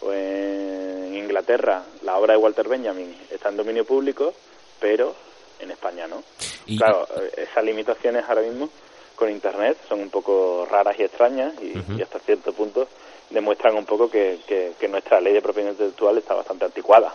o 0.02 0.12
en 0.12 1.16
Inglaterra 1.16 1.84
la 2.04 2.18
obra 2.18 2.34
de 2.34 2.40
Walter 2.40 2.68
Benjamin 2.68 3.16
está 3.30 3.50
en 3.50 3.58
dominio 3.58 3.86
público, 3.86 4.34
pero 4.80 5.16
en 5.62 5.72
España 5.72 6.08
no. 6.08 6.24
Y- 6.66 6.78
Claro, 6.78 7.08
eh, 7.22 7.46
esas 7.50 7.64
limitaciones 7.64 8.24
ahora 8.28 8.42
mismo 8.42 8.70
con 9.16 9.30
Internet 9.30 9.78
son 9.88 10.00
un 10.02 10.10
poco 10.10 10.68
raras 10.70 10.96
y 11.00 11.04
extrañas 11.04 11.54
y, 11.62 12.02
hasta 12.02 12.20
cierto 12.20 12.52
punto 12.54 12.88
demuestran 13.30 13.76
un 13.76 13.86
poco 13.86 14.10
que, 14.10 14.40
que- 14.48 14.74
que 14.80 14.88
nuestra 14.88 15.22
ley 15.22 15.34
de 15.34 15.42
propiedad 15.42 15.72
intelectual 15.72 16.18
está 16.18 16.34
bastante 16.34 16.66
anticuada. 16.66 17.14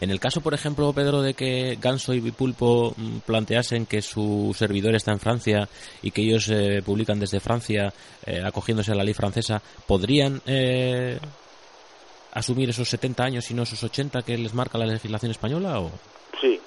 En 0.00 0.10
el 0.10 0.18
caso, 0.18 0.40
por 0.40 0.52
ejemplo, 0.54 0.92
Pedro, 0.92 1.22
de 1.22 1.34
que 1.34 1.76
Ganso 1.80 2.12
y 2.12 2.20
Bipulpo 2.20 2.92
mm, 2.96 3.18
planteasen 3.20 3.86
que 3.86 4.02
su 4.02 4.54
servidor 4.56 4.94
está 4.96 5.12
en 5.12 5.20
Francia 5.20 5.68
y 6.02 6.10
que 6.10 6.22
ellos 6.22 6.48
eh, 6.50 6.82
publican 6.84 7.20
desde 7.20 7.38
Francia, 7.40 7.92
eh, 8.26 8.40
acogiéndose 8.44 8.92
a 8.92 8.94
la 8.96 9.04
ley 9.04 9.14
francesa, 9.14 9.62
¿podrían 9.86 10.40
eh, 10.46 11.18
asumir 12.32 12.70
esos 12.70 12.88
70 12.88 13.22
años 13.24 13.50
y 13.50 13.54
no 13.54 13.62
esos 13.62 13.82
80 13.82 14.22
que 14.22 14.36
les 14.38 14.54
marca 14.54 14.78
la 14.78 14.86
legislación 14.86 15.30
española? 15.30 15.80
O... 15.80 15.90
Sí, 16.40 16.60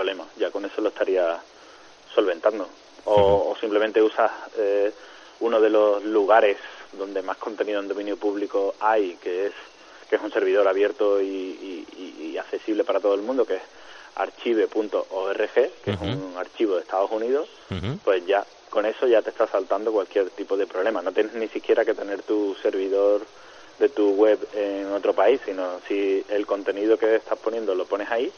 problema. 0.00 0.24
Ya 0.38 0.50
con 0.50 0.64
eso 0.64 0.80
lo 0.80 0.88
estaría 0.88 1.38
solventando. 2.14 2.66
O, 3.04 3.50
o 3.50 3.56
simplemente 3.60 4.00
usas 4.02 4.30
eh, 4.56 4.92
uno 5.40 5.60
de 5.60 5.68
los 5.70 6.02
lugares 6.04 6.56
donde 6.92 7.20
más 7.22 7.36
contenido 7.36 7.80
en 7.80 7.88
dominio 7.88 8.16
público 8.16 8.74
hay, 8.80 9.16
que 9.16 9.46
es 9.46 9.52
que 10.08 10.16
es 10.16 10.22
un 10.22 10.32
servidor 10.32 10.66
abierto 10.66 11.20
y, 11.20 11.26
y- 11.26 12.36
accesible 12.38 12.82
para 12.84 12.98
todo 13.00 13.14
el 13.14 13.20
mundo, 13.20 13.44
que 13.44 13.56
es 13.56 13.62
archive.org, 14.16 15.52
que 15.84 15.90
es 15.90 15.96
Ujú. 15.96 16.04
un 16.06 16.34
archivo 16.36 16.74
de 16.76 16.80
Estados 16.80 17.10
Unidos, 17.12 17.48
pues 18.02 18.24
ya 18.26 18.44
con 18.70 18.86
eso 18.86 19.06
ya 19.06 19.20
te 19.22 19.30
está 19.30 19.46
saltando 19.48 19.92
cualquier 19.92 20.30
tipo 20.30 20.56
de 20.56 20.66
problema. 20.66 21.02
No 21.02 21.12
tienes 21.12 21.34
ni 21.34 21.48
siquiera 21.48 21.84
que 21.84 21.94
tener 21.94 22.22
tu 22.22 22.56
servidor 22.62 23.26
de 23.78 23.88
tu 23.90 24.10
web 24.12 24.48
en 24.54 24.90
otro 24.92 25.12
país, 25.14 25.40
sino 25.44 25.80
si 25.86 26.24
el 26.28 26.46
contenido 26.46 26.96
que 26.98 27.16
estás 27.16 27.38
poniendo 27.38 27.74
lo 27.74 27.84
pones 27.86 28.10
ahí, 28.10 28.32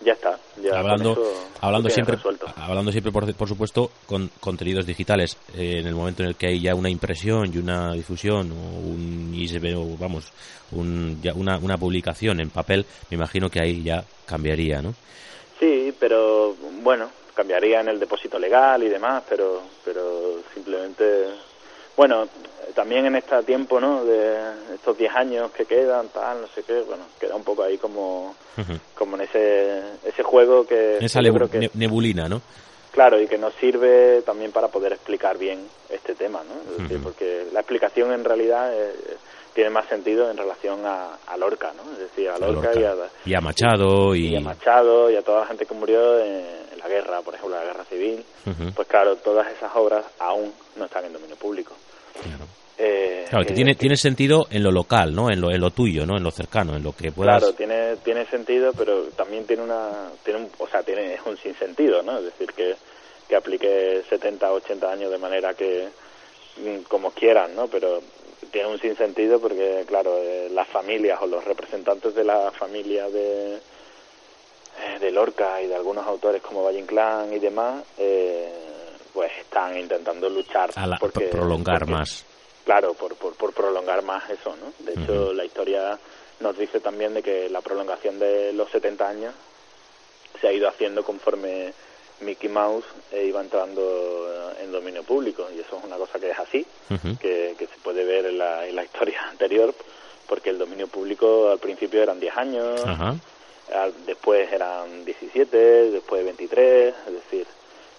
ya 0.00 0.12
está. 0.12 0.38
Ya 0.62 0.78
hablando 0.78 1.14
con 1.14 1.24
eso 1.24 1.32
lo 1.32 1.66
hablando 1.66 1.90
siempre 1.90 2.16
resuelto. 2.16 2.46
hablando 2.56 2.92
siempre 2.92 3.12
por, 3.12 3.34
por 3.34 3.48
supuesto 3.48 3.90
con 4.06 4.30
contenidos 4.40 4.86
digitales 4.86 5.36
Eh, 5.56 5.78
en 5.80 5.86
el 5.86 5.94
momento 5.94 6.22
en 6.22 6.28
el 6.30 6.36
que 6.36 6.48
hay 6.48 6.60
ya 6.60 6.74
una 6.74 6.90
impresión 6.90 7.50
y 7.52 7.58
una 7.58 7.92
difusión 7.92 8.52
o 8.52 8.54
un 8.54 9.32
ISB 9.34 9.76
o 9.76 9.96
vamos 9.96 10.32
un, 10.72 11.20
ya 11.22 11.32
una, 11.34 11.58
una 11.58 11.76
publicación 11.76 12.40
en 12.40 12.50
papel 12.50 12.84
me 13.10 13.16
imagino 13.16 13.48
que 13.48 13.60
ahí 13.60 13.82
ya 13.82 14.04
cambiaría 14.26 14.80
no 14.82 14.94
Sí, 15.58 15.92
pero 15.98 16.54
bueno, 16.82 17.10
cambiaría 17.34 17.80
en 17.80 17.88
el 17.88 17.98
depósito 17.98 18.38
legal 18.38 18.82
y 18.84 18.88
demás, 18.88 19.24
pero 19.28 19.62
pero 19.84 20.40
simplemente 20.54 21.04
bueno, 21.98 22.26
también 22.74 23.04
en 23.06 23.16
este 23.16 23.42
tiempo, 23.42 23.80
¿no? 23.80 24.04
De 24.04 24.36
estos 24.74 24.96
10 24.96 25.12
años 25.14 25.50
que 25.50 25.66
quedan, 25.66 26.08
tal, 26.08 26.40
no 26.42 26.46
sé 26.46 26.62
qué, 26.62 26.80
bueno, 26.82 27.04
queda 27.20 27.34
un 27.34 27.42
poco 27.44 27.62
ahí 27.64 27.76
como 27.76 28.34
como 28.94 29.16
en 29.16 29.22
ese 29.22 29.82
ese 30.06 30.22
juego 30.22 30.66
que 30.66 30.98
esa 30.98 31.20
yo 31.20 31.30
nebu- 31.30 31.34
creo 31.36 31.50
que 31.50 31.58
ne- 31.58 31.70
nebulina 31.74 32.28
no 32.28 32.40
Claro, 32.90 33.20
y 33.20 33.28
que 33.28 33.36
nos 33.38 33.52
sirve 33.54 34.22
también 34.22 34.50
para 34.50 34.68
poder 34.68 34.92
explicar 34.92 35.36
bien 35.38 35.68
este 35.90 36.14
tema, 36.14 36.40
¿no? 36.42 36.54
Es 36.72 36.78
decir, 36.82 36.96
Ujú. 36.96 37.04
porque 37.04 37.46
la 37.52 37.60
explicación 37.60 38.12
en 38.12 38.24
realidad 38.24 38.72
eh, 38.74 38.92
tiene 39.54 39.70
más 39.70 39.86
sentido 39.88 40.30
en 40.30 40.36
relación 40.36 40.84
a, 40.86 41.16
a 41.26 41.36
Lorca, 41.36 41.72
¿no? 41.76 41.82
Es 41.92 41.98
decir, 41.98 42.28
a 42.28 42.36
A 42.36 42.38
Lorca, 42.38 42.70
y 42.74 42.82
a, 42.84 42.94
y 43.26 43.34
a 43.34 43.40
Machado 43.40 44.14
y, 44.16 44.28
y 44.28 44.36
a 44.36 44.40
Machado 44.40 45.10
y 45.10 45.16
a 45.16 45.22
toda 45.22 45.40
la 45.40 45.46
gente 45.46 45.66
que 45.66 45.74
murió 45.74 46.18
en, 46.18 46.44
en 46.72 46.78
la 46.78 46.88
guerra, 46.88 47.20
por 47.22 47.34
ejemplo, 47.34 47.56
la 47.56 47.64
guerra 47.64 47.84
civil. 47.84 48.24
Pues 48.74 48.88
claro, 48.88 49.16
todas 49.16 49.46
esas 49.52 49.70
obras 49.76 50.04
aún 50.18 50.52
no 50.76 50.86
están 50.86 51.04
en 51.04 51.12
dominio 51.12 51.36
público. 51.36 51.74
Claro, 52.22 52.44
Eh, 52.78 53.24
Claro, 53.28 53.44
que 53.44 53.52
eh, 53.52 53.56
tiene 53.56 53.74
tiene 53.74 53.96
sentido 53.96 54.46
en 54.50 54.62
lo 54.62 54.70
local 54.70 55.14
no 55.14 55.30
en 55.30 55.40
lo 55.40 55.50
en 55.50 55.60
lo 55.60 55.70
tuyo 55.70 56.06
no 56.06 56.16
en 56.16 56.22
lo 56.22 56.30
cercano 56.30 56.76
en 56.76 56.82
lo 56.82 56.92
que 56.92 57.12
puedas 57.12 57.38
Claro, 57.38 57.54
tiene 57.54 57.96
tiene 57.96 58.24
sentido, 58.26 58.72
pero 58.72 59.04
también 59.16 59.44
tiene 59.46 59.62
una 59.62 60.10
tiene 60.24 60.40
un, 60.40 60.50
o 60.58 60.66
sea, 60.68 60.82
tiene 60.82 61.18
un 61.26 61.36
sinsentido, 61.36 62.02
¿no? 62.02 62.18
Es 62.18 62.24
decir, 62.24 62.52
que 62.52 62.74
que 63.28 63.36
aplique 63.36 64.02
70, 64.08 64.50
80 64.50 64.90
años 64.90 65.10
de 65.10 65.18
manera 65.18 65.52
que 65.54 65.88
mm, 66.56 66.82
como 66.88 67.10
quieran, 67.10 67.54
¿no? 67.54 67.66
Pero 67.66 68.00
tiene 68.50 68.68
un 68.68 68.80
sinsentido 68.80 69.40
porque 69.40 69.84
claro, 69.86 70.16
eh, 70.18 70.48
las 70.50 70.66
familias 70.68 71.20
o 71.20 71.26
los 71.26 71.44
representantes 71.44 72.14
de 72.14 72.24
la 72.24 72.50
familia 72.52 73.10
de 73.10 73.56
eh, 73.56 74.98
de 75.00 75.10
Lorca 75.10 75.60
y 75.60 75.66
de 75.66 75.74
algunos 75.74 76.06
autores 76.06 76.40
como 76.40 76.64
Valle 76.64 76.78
Inclán 76.78 77.32
y 77.32 77.38
demás, 77.38 77.84
eh, 77.98 78.48
pues 79.18 79.32
están 79.40 79.76
intentando 79.76 80.28
luchar 80.28 80.70
a 80.76 80.86
la- 80.86 80.96
porque, 80.96 81.24
prolongar 81.26 81.80
porque- 81.80 81.92
más. 81.92 82.24
Claro, 82.64 82.94
por, 82.94 83.16
por, 83.16 83.34
por 83.34 83.52
prolongar 83.52 84.02
más 84.04 84.30
eso, 84.30 84.54
¿no? 84.54 84.72
De 84.78 84.92
hecho, 84.92 85.32
la 85.32 85.44
historia 85.44 85.98
nos 86.38 86.56
dice 86.56 86.78
también 86.78 87.14
de 87.14 87.20
que 87.24 87.48
la 87.48 87.60
prolongación 87.62 88.20
de 88.20 88.52
los 88.52 88.70
70 88.70 89.08
años 89.08 89.34
se 90.40 90.46
ha 90.46 90.52
ido 90.52 90.68
haciendo 90.68 91.02
conforme 91.02 91.72
Mickey 92.20 92.48
Mouse 92.48 92.84
eh, 93.10 93.24
iba 93.26 93.40
entrando 93.40 94.52
eh, 94.52 94.62
en 94.64 94.70
dominio 94.70 95.02
público. 95.02 95.48
Y 95.52 95.58
eso 95.58 95.78
es 95.78 95.84
una 95.84 95.96
cosa 95.96 96.20
que 96.20 96.30
es 96.30 96.38
así, 96.38 96.64
que, 97.20 97.56
que 97.58 97.66
se 97.66 97.76
puede 97.82 98.04
ver 98.04 98.26
en 98.26 98.38
la, 98.38 98.68
en 98.68 98.76
la 98.76 98.84
historia 98.84 99.20
anterior, 99.30 99.74
porque 100.28 100.50
el 100.50 100.58
dominio 100.58 100.86
público 100.86 101.50
al 101.50 101.58
principio 101.58 102.04
eran 102.04 102.20
10 102.20 102.36
años, 102.36 102.80
al- 103.74 104.06
después 104.06 104.52
eran 104.52 105.04
17, 105.04 105.90
después 105.90 106.24
23, 106.24 106.94
es 107.08 107.12
decir, 107.14 107.46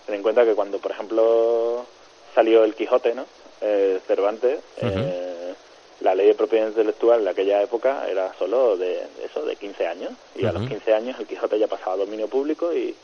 ten 0.10 0.16
en 0.16 0.24
cuenta 0.24 0.44
que 0.44 0.56
cuando, 0.56 0.80
por 0.80 0.92
ejemplo, 0.92 1.86
salió 2.34 2.64
el 2.64 2.74
Quijote, 2.74 3.14
¿no? 3.14 3.26
Eh, 3.62 4.00
Cervantes, 4.08 4.60
eh, 4.82 5.54
la 6.02 6.16
ley 6.16 6.28
de 6.28 6.34
propiedad 6.34 6.68
intelectual 6.68 7.22
en 7.22 7.28
aquella 7.28 7.62
época 7.62 8.08
era 8.10 8.34
solo 8.40 8.76
de 8.76 9.04
eso, 9.24 9.46
de 9.46 9.56
15 9.56 9.86
años, 9.86 10.12
y 10.36 10.46
a 10.46 10.52
los 10.52 10.64
Ujú. 10.64 10.70
15 10.72 10.94
años 10.94 11.20
el 11.20 11.28
Quijote 11.28 11.60
ya 11.60 11.68
pasaba 11.68 11.94
a 11.94 11.98
dominio 11.98 12.28
público 12.28 12.74
y, 12.74 12.96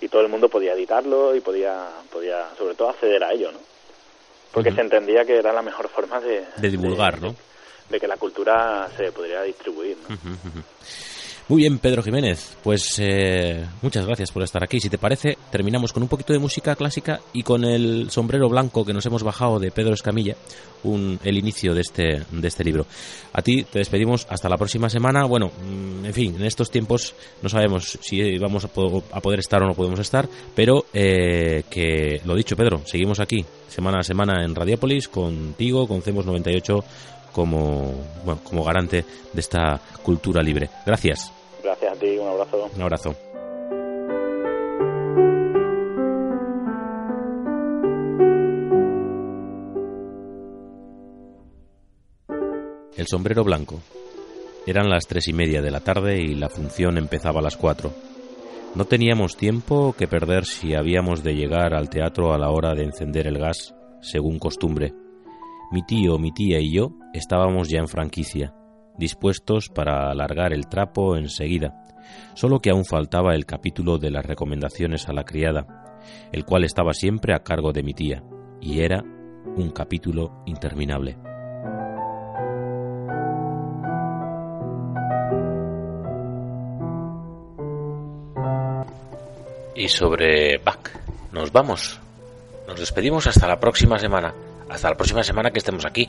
y 0.00 0.08
todo 0.08 0.22
el 0.22 0.28
mundo 0.28 0.48
podía 0.48 0.74
editarlo 0.74 1.34
y 1.34 1.40
podía, 1.40 1.88
podía 2.12 2.48
sobre 2.56 2.74
todo 2.74 2.90
acceder 2.90 3.24
a 3.24 3.32
ello, 3.32 3.50
¿no? 3.50 3.58
Porque 4.52 4.70
se 4.70 4.82
entendía 4.82 5.24
que 5.24 5.38
era 5.38 5.52
la 5.52 5.62
mejor 5.62 5.88
forma 5.88 6.20
de... 6.20 6.44
De 6.58 6.70
divulgar, 6.70 7.20
¿no? 7.20 7.34
De 7.88 7.98
que 7.98 8.06
la 8.06 8.18
cultura 8.18 8.88
se 8.96 9.10
podría 9.10 9.42
distribuir, 9.42 9.96
¿no? 10.08 10.16
Muy 11.52 11.60
bien, 11.64 11.78
Pedro 11.80 12.02
Jiménez. 12.02 12.56
Pues 12.62 12.98
eh, 12.98 13.62
muchas 13.82 14.06
gracias 14.06 14.32
por 14.32 14.42
estar 14.42 14.64
aquí. 14.64 14.80
Si 14.80 14.88
te 14.88 14.96
parece, 14.96 15.36
terminamos 15.50 15.92
con 15.92 16.02
un 16.02 16.08
poquito 16.08 16.32
de 16.32 16.38
música 16.38 16.74
clásica 16.76 17.20
y 17.34 17.42
con 17.42 17.62
el 17.66 18.10
sombrero 18.10 18.48
blanco 18.48 18.86
que 18.86 18.94
nos 18.94 19.04
hemos 19.04 19.22
bajado 19.22 19.58
de 19.58 19.70
Pedro 19.70 19.92
Escamilla, 19.92 20.34
un, 20.82 21.20
el 21.22 21.36
inicio 21.36 21.74
de 21.74 21.82
este, 21.82 22.22
de 22.30 22.48
este 22.48 22.64
libro. 22.64 22.86
A 23.34 23.42
ti 23.42 23.64
te 23.64 23.80
despedimos 23.80 24.26
hasta 24.30 24.48
la 24.48 24.56
próxima 24.56 24.88
semana. 24.88 25.26
Bueno, 25.26 25.48
mm, 25.62 26.06
en 26.06 26.14
fin, 26.14 26.36
en 26.36 26.44
estos 26.46 26.70
tiempos 26.70 27.14
no 27.42 27.50
sabemos 27.50 27.98
si 28.00 28.38
vamos 28.38 28.64
a, 28.64 28.68
po- 28.68 29.04
a 29.12 29.20
poder 29.20 29.40
estar 29.40 29.62
o 29.62 29.66
no 29.66 29.74
podemos 29.74 30.00
estar, 30.00 30.26
pero 30.54 30.86
eh, 30.94 31.64
que 31.68 32.22
lo 32.24 32.34
dicho, 32.34 32.56
Pedro, 32.56 32.80
seguimos 32.86 33.20
aquí 33.20 33.44
semana 33.68 33.98
a 33.98 34.02
semana 34.02 34.42
en 34.42 34.54
Radiópolis 34.54 35.06
contigo, 35.06 35.86
con 35.86 36.00
CEMOS 36.00 36.24
98 36.24 36.82
como, 37.30 37.92
bueno, 38.24 38.40
como 38.42 38.64
garante 38.64 39.04
de 39.34 39.40
esta 39.40 39.78
cultura 40.02 40.42
libre. 40.42 40.70
Gracias. 40.86 41.30
Gracias 41.62 41.92
a 41.92 41.96
ti, 41.98 42.18
un 42.18 42.28
abrazo. 42.28 42.70
Un 42.74 42.82
abrazo. 42.82 43.14
El 52.96 53.06
sombrero 53.06 53.42
blanco. 53.42 53.80
Eran 54.66 54.88
las 54.88 55.06
tres 55.06 55.26
y 55.26 55.32
media 55.32 55.60
de 55.60 55.70
la 55.70 55.80
tarde 55.80 56.20
y 56.20 56.34
la 56.34 56.48
función 56.48 56.98
empezaba 56.98 57.40
a 57.40 57.42
las 57.42 57.56
cuatro. 57.56 57.92
No 58.74 58.84
teníamos 58.84 59.36
tiempo 59.36 59.94
que 59.98 60.06
perder 60.06 60.44
si 60.44 60.74
habíamos 60.74 61.22
de 61.22 61.34
llegar 61.34 61.74
al 61.74 61.90
teatro 61.90 62.32
a 62.32 62.38
la 62.38 62.50
hora 62.50 62.74
de 62.74 62.84
encender 62.84 63.26
el 63.26 63.38
gas, 63.38 63.74
según 64.00 64.38
costumbre. 64.38 64.94
Mi 65.72 65.82
tío, 65.84 66.18
mi 66.18 66.32
tía 66.32 66.60
y 66.60 66.72
yo 66.72 66.92
estábamos 67.12 67.68
ya 67.68 67.80
en 67.80 67.88
franquicia, 67.88 68.54
dispuestos 68.96 69.68
para 69.68 70.10
alargar 70.10 70.52
el 70.52 70.68
trapo 70.68 71.16
enseguida, 71.16 71.84
solo 72.34 72.60
que 72.60 72.70
aún 72.70 72.84
faltaba 72.84 73.34
el 73.34 73.46
capítulo 73.46 73.98
de 73.98 74.10
las 74.10 74.24
recomendaciones 74.24 75.08
a 75.08 75.12
la 75.12 75.24
criada, 75.24 75.66
el 76.32 76.44
cual 76.44 76.64
estaba 76.64 76.92
siempre 76.92 77.34
a 77.34 77.42
cargo 77.42 77.72
de 77.72 77.82
mi 77.82 77.94
tía, 77.94 78.22
y 78.60 78.80
era 78.80 79.02
un 79.56 79.70
capítulo 79.70 80.42
interminable. 80.46 81.16
Y 89.74 89.88
sobre 89.88 90.58
Bach, 90.58 90.90
nos 91.32 91.50
vamos. 91.50 91.98
Nos 92.68 92.78
despedimos 92.78 93.26
hasta 93.26 93.48
la 93.48 93.58
próxima 93.58 93.98
semana. 93.98 94.32
Hasta 94.68 94.90
la 94.90 94.96
próxima 94.96 95.24
semana 95.24 95.50
que 95.50 95.58
estemos 95.58 95.84
aquí. 95.84 96.08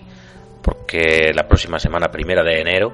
Porque 0.63 1.31
la 1.35 1.47
próxima 1.47 1.77
semana, 1.77 2.09
primera 2.09 2.43
de 2.43 2.61
enero, 2.61 2.93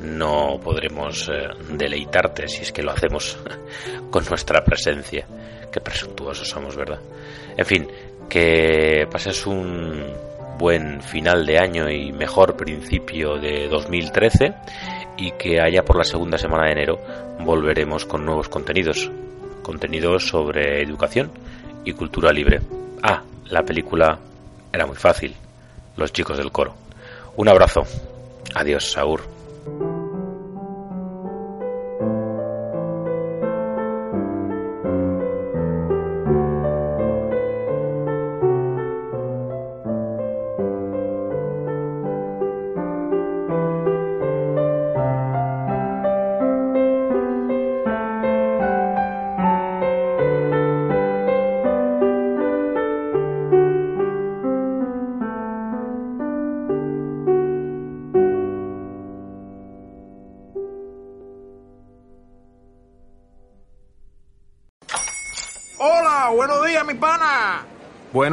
no 0.00 0.58
podremos 0.62 1.28
eh, 1.28 1.48
deleitarte 1.70 2.48
si 2.48 2.62
es 2.62 2.72
que 2.72 2.82
lo 2.82 2.92
hacemos 2.92 3.38
con 4.10 4.24
nuestra 4.24 4.64
presencia. 4.64 5.26
Qué 5.70 5.80
presuntuosos 5.80 6.48
somos, 6.48 6.74
¿verdad? 6.74 7.00
En 7.56 7.66
fin, 7.66 7.86
que 8.28 9.06
pases 9.10 9.46
un 9.46 10.04
buen 10.58 11.02
final 11.02 11.44
de 11.44 11.58
año 11.58 11.90
y 11.90 12.12
mejor 12.12 12.56
principio 12.56 13.36
de 13.36 13.68
2013 13.68 14.54
y 15.18 15.32
que 15.32 15.60
allá 15.60 15.82
por 15.82 15.96
la 15.96 16.04
segunda 16.04 16.38
semana 16.38 16.66
de 16.66 16.72
enero 16.72 16.98
volveremos 17.40 18.04
con 18.06 18.24
nuevos 18.24 18.48
contenidos, 18.48 19.10
contenidos 19.62 20.28
sobre 20.28 20.82
educación 20.82 21.30
y 21.84 21.92
cultura 21.92 22.32
libre. 22.32 22.60
Ah, 23.02 23.22
la 23.50 23.62
película 23.62 24.18
era 24.72 24.86
muy 24.86 24.96
fácil, 24.96 25.34
los 25.96 26.12
chicos 26.12 26.38
del 26.38 26.50
coro. 26.50 26.85
Un 27.36 27.48
abrazo. 27.48 27.84
Adiós, 28.54 28.90
Saur. 28.90 29.35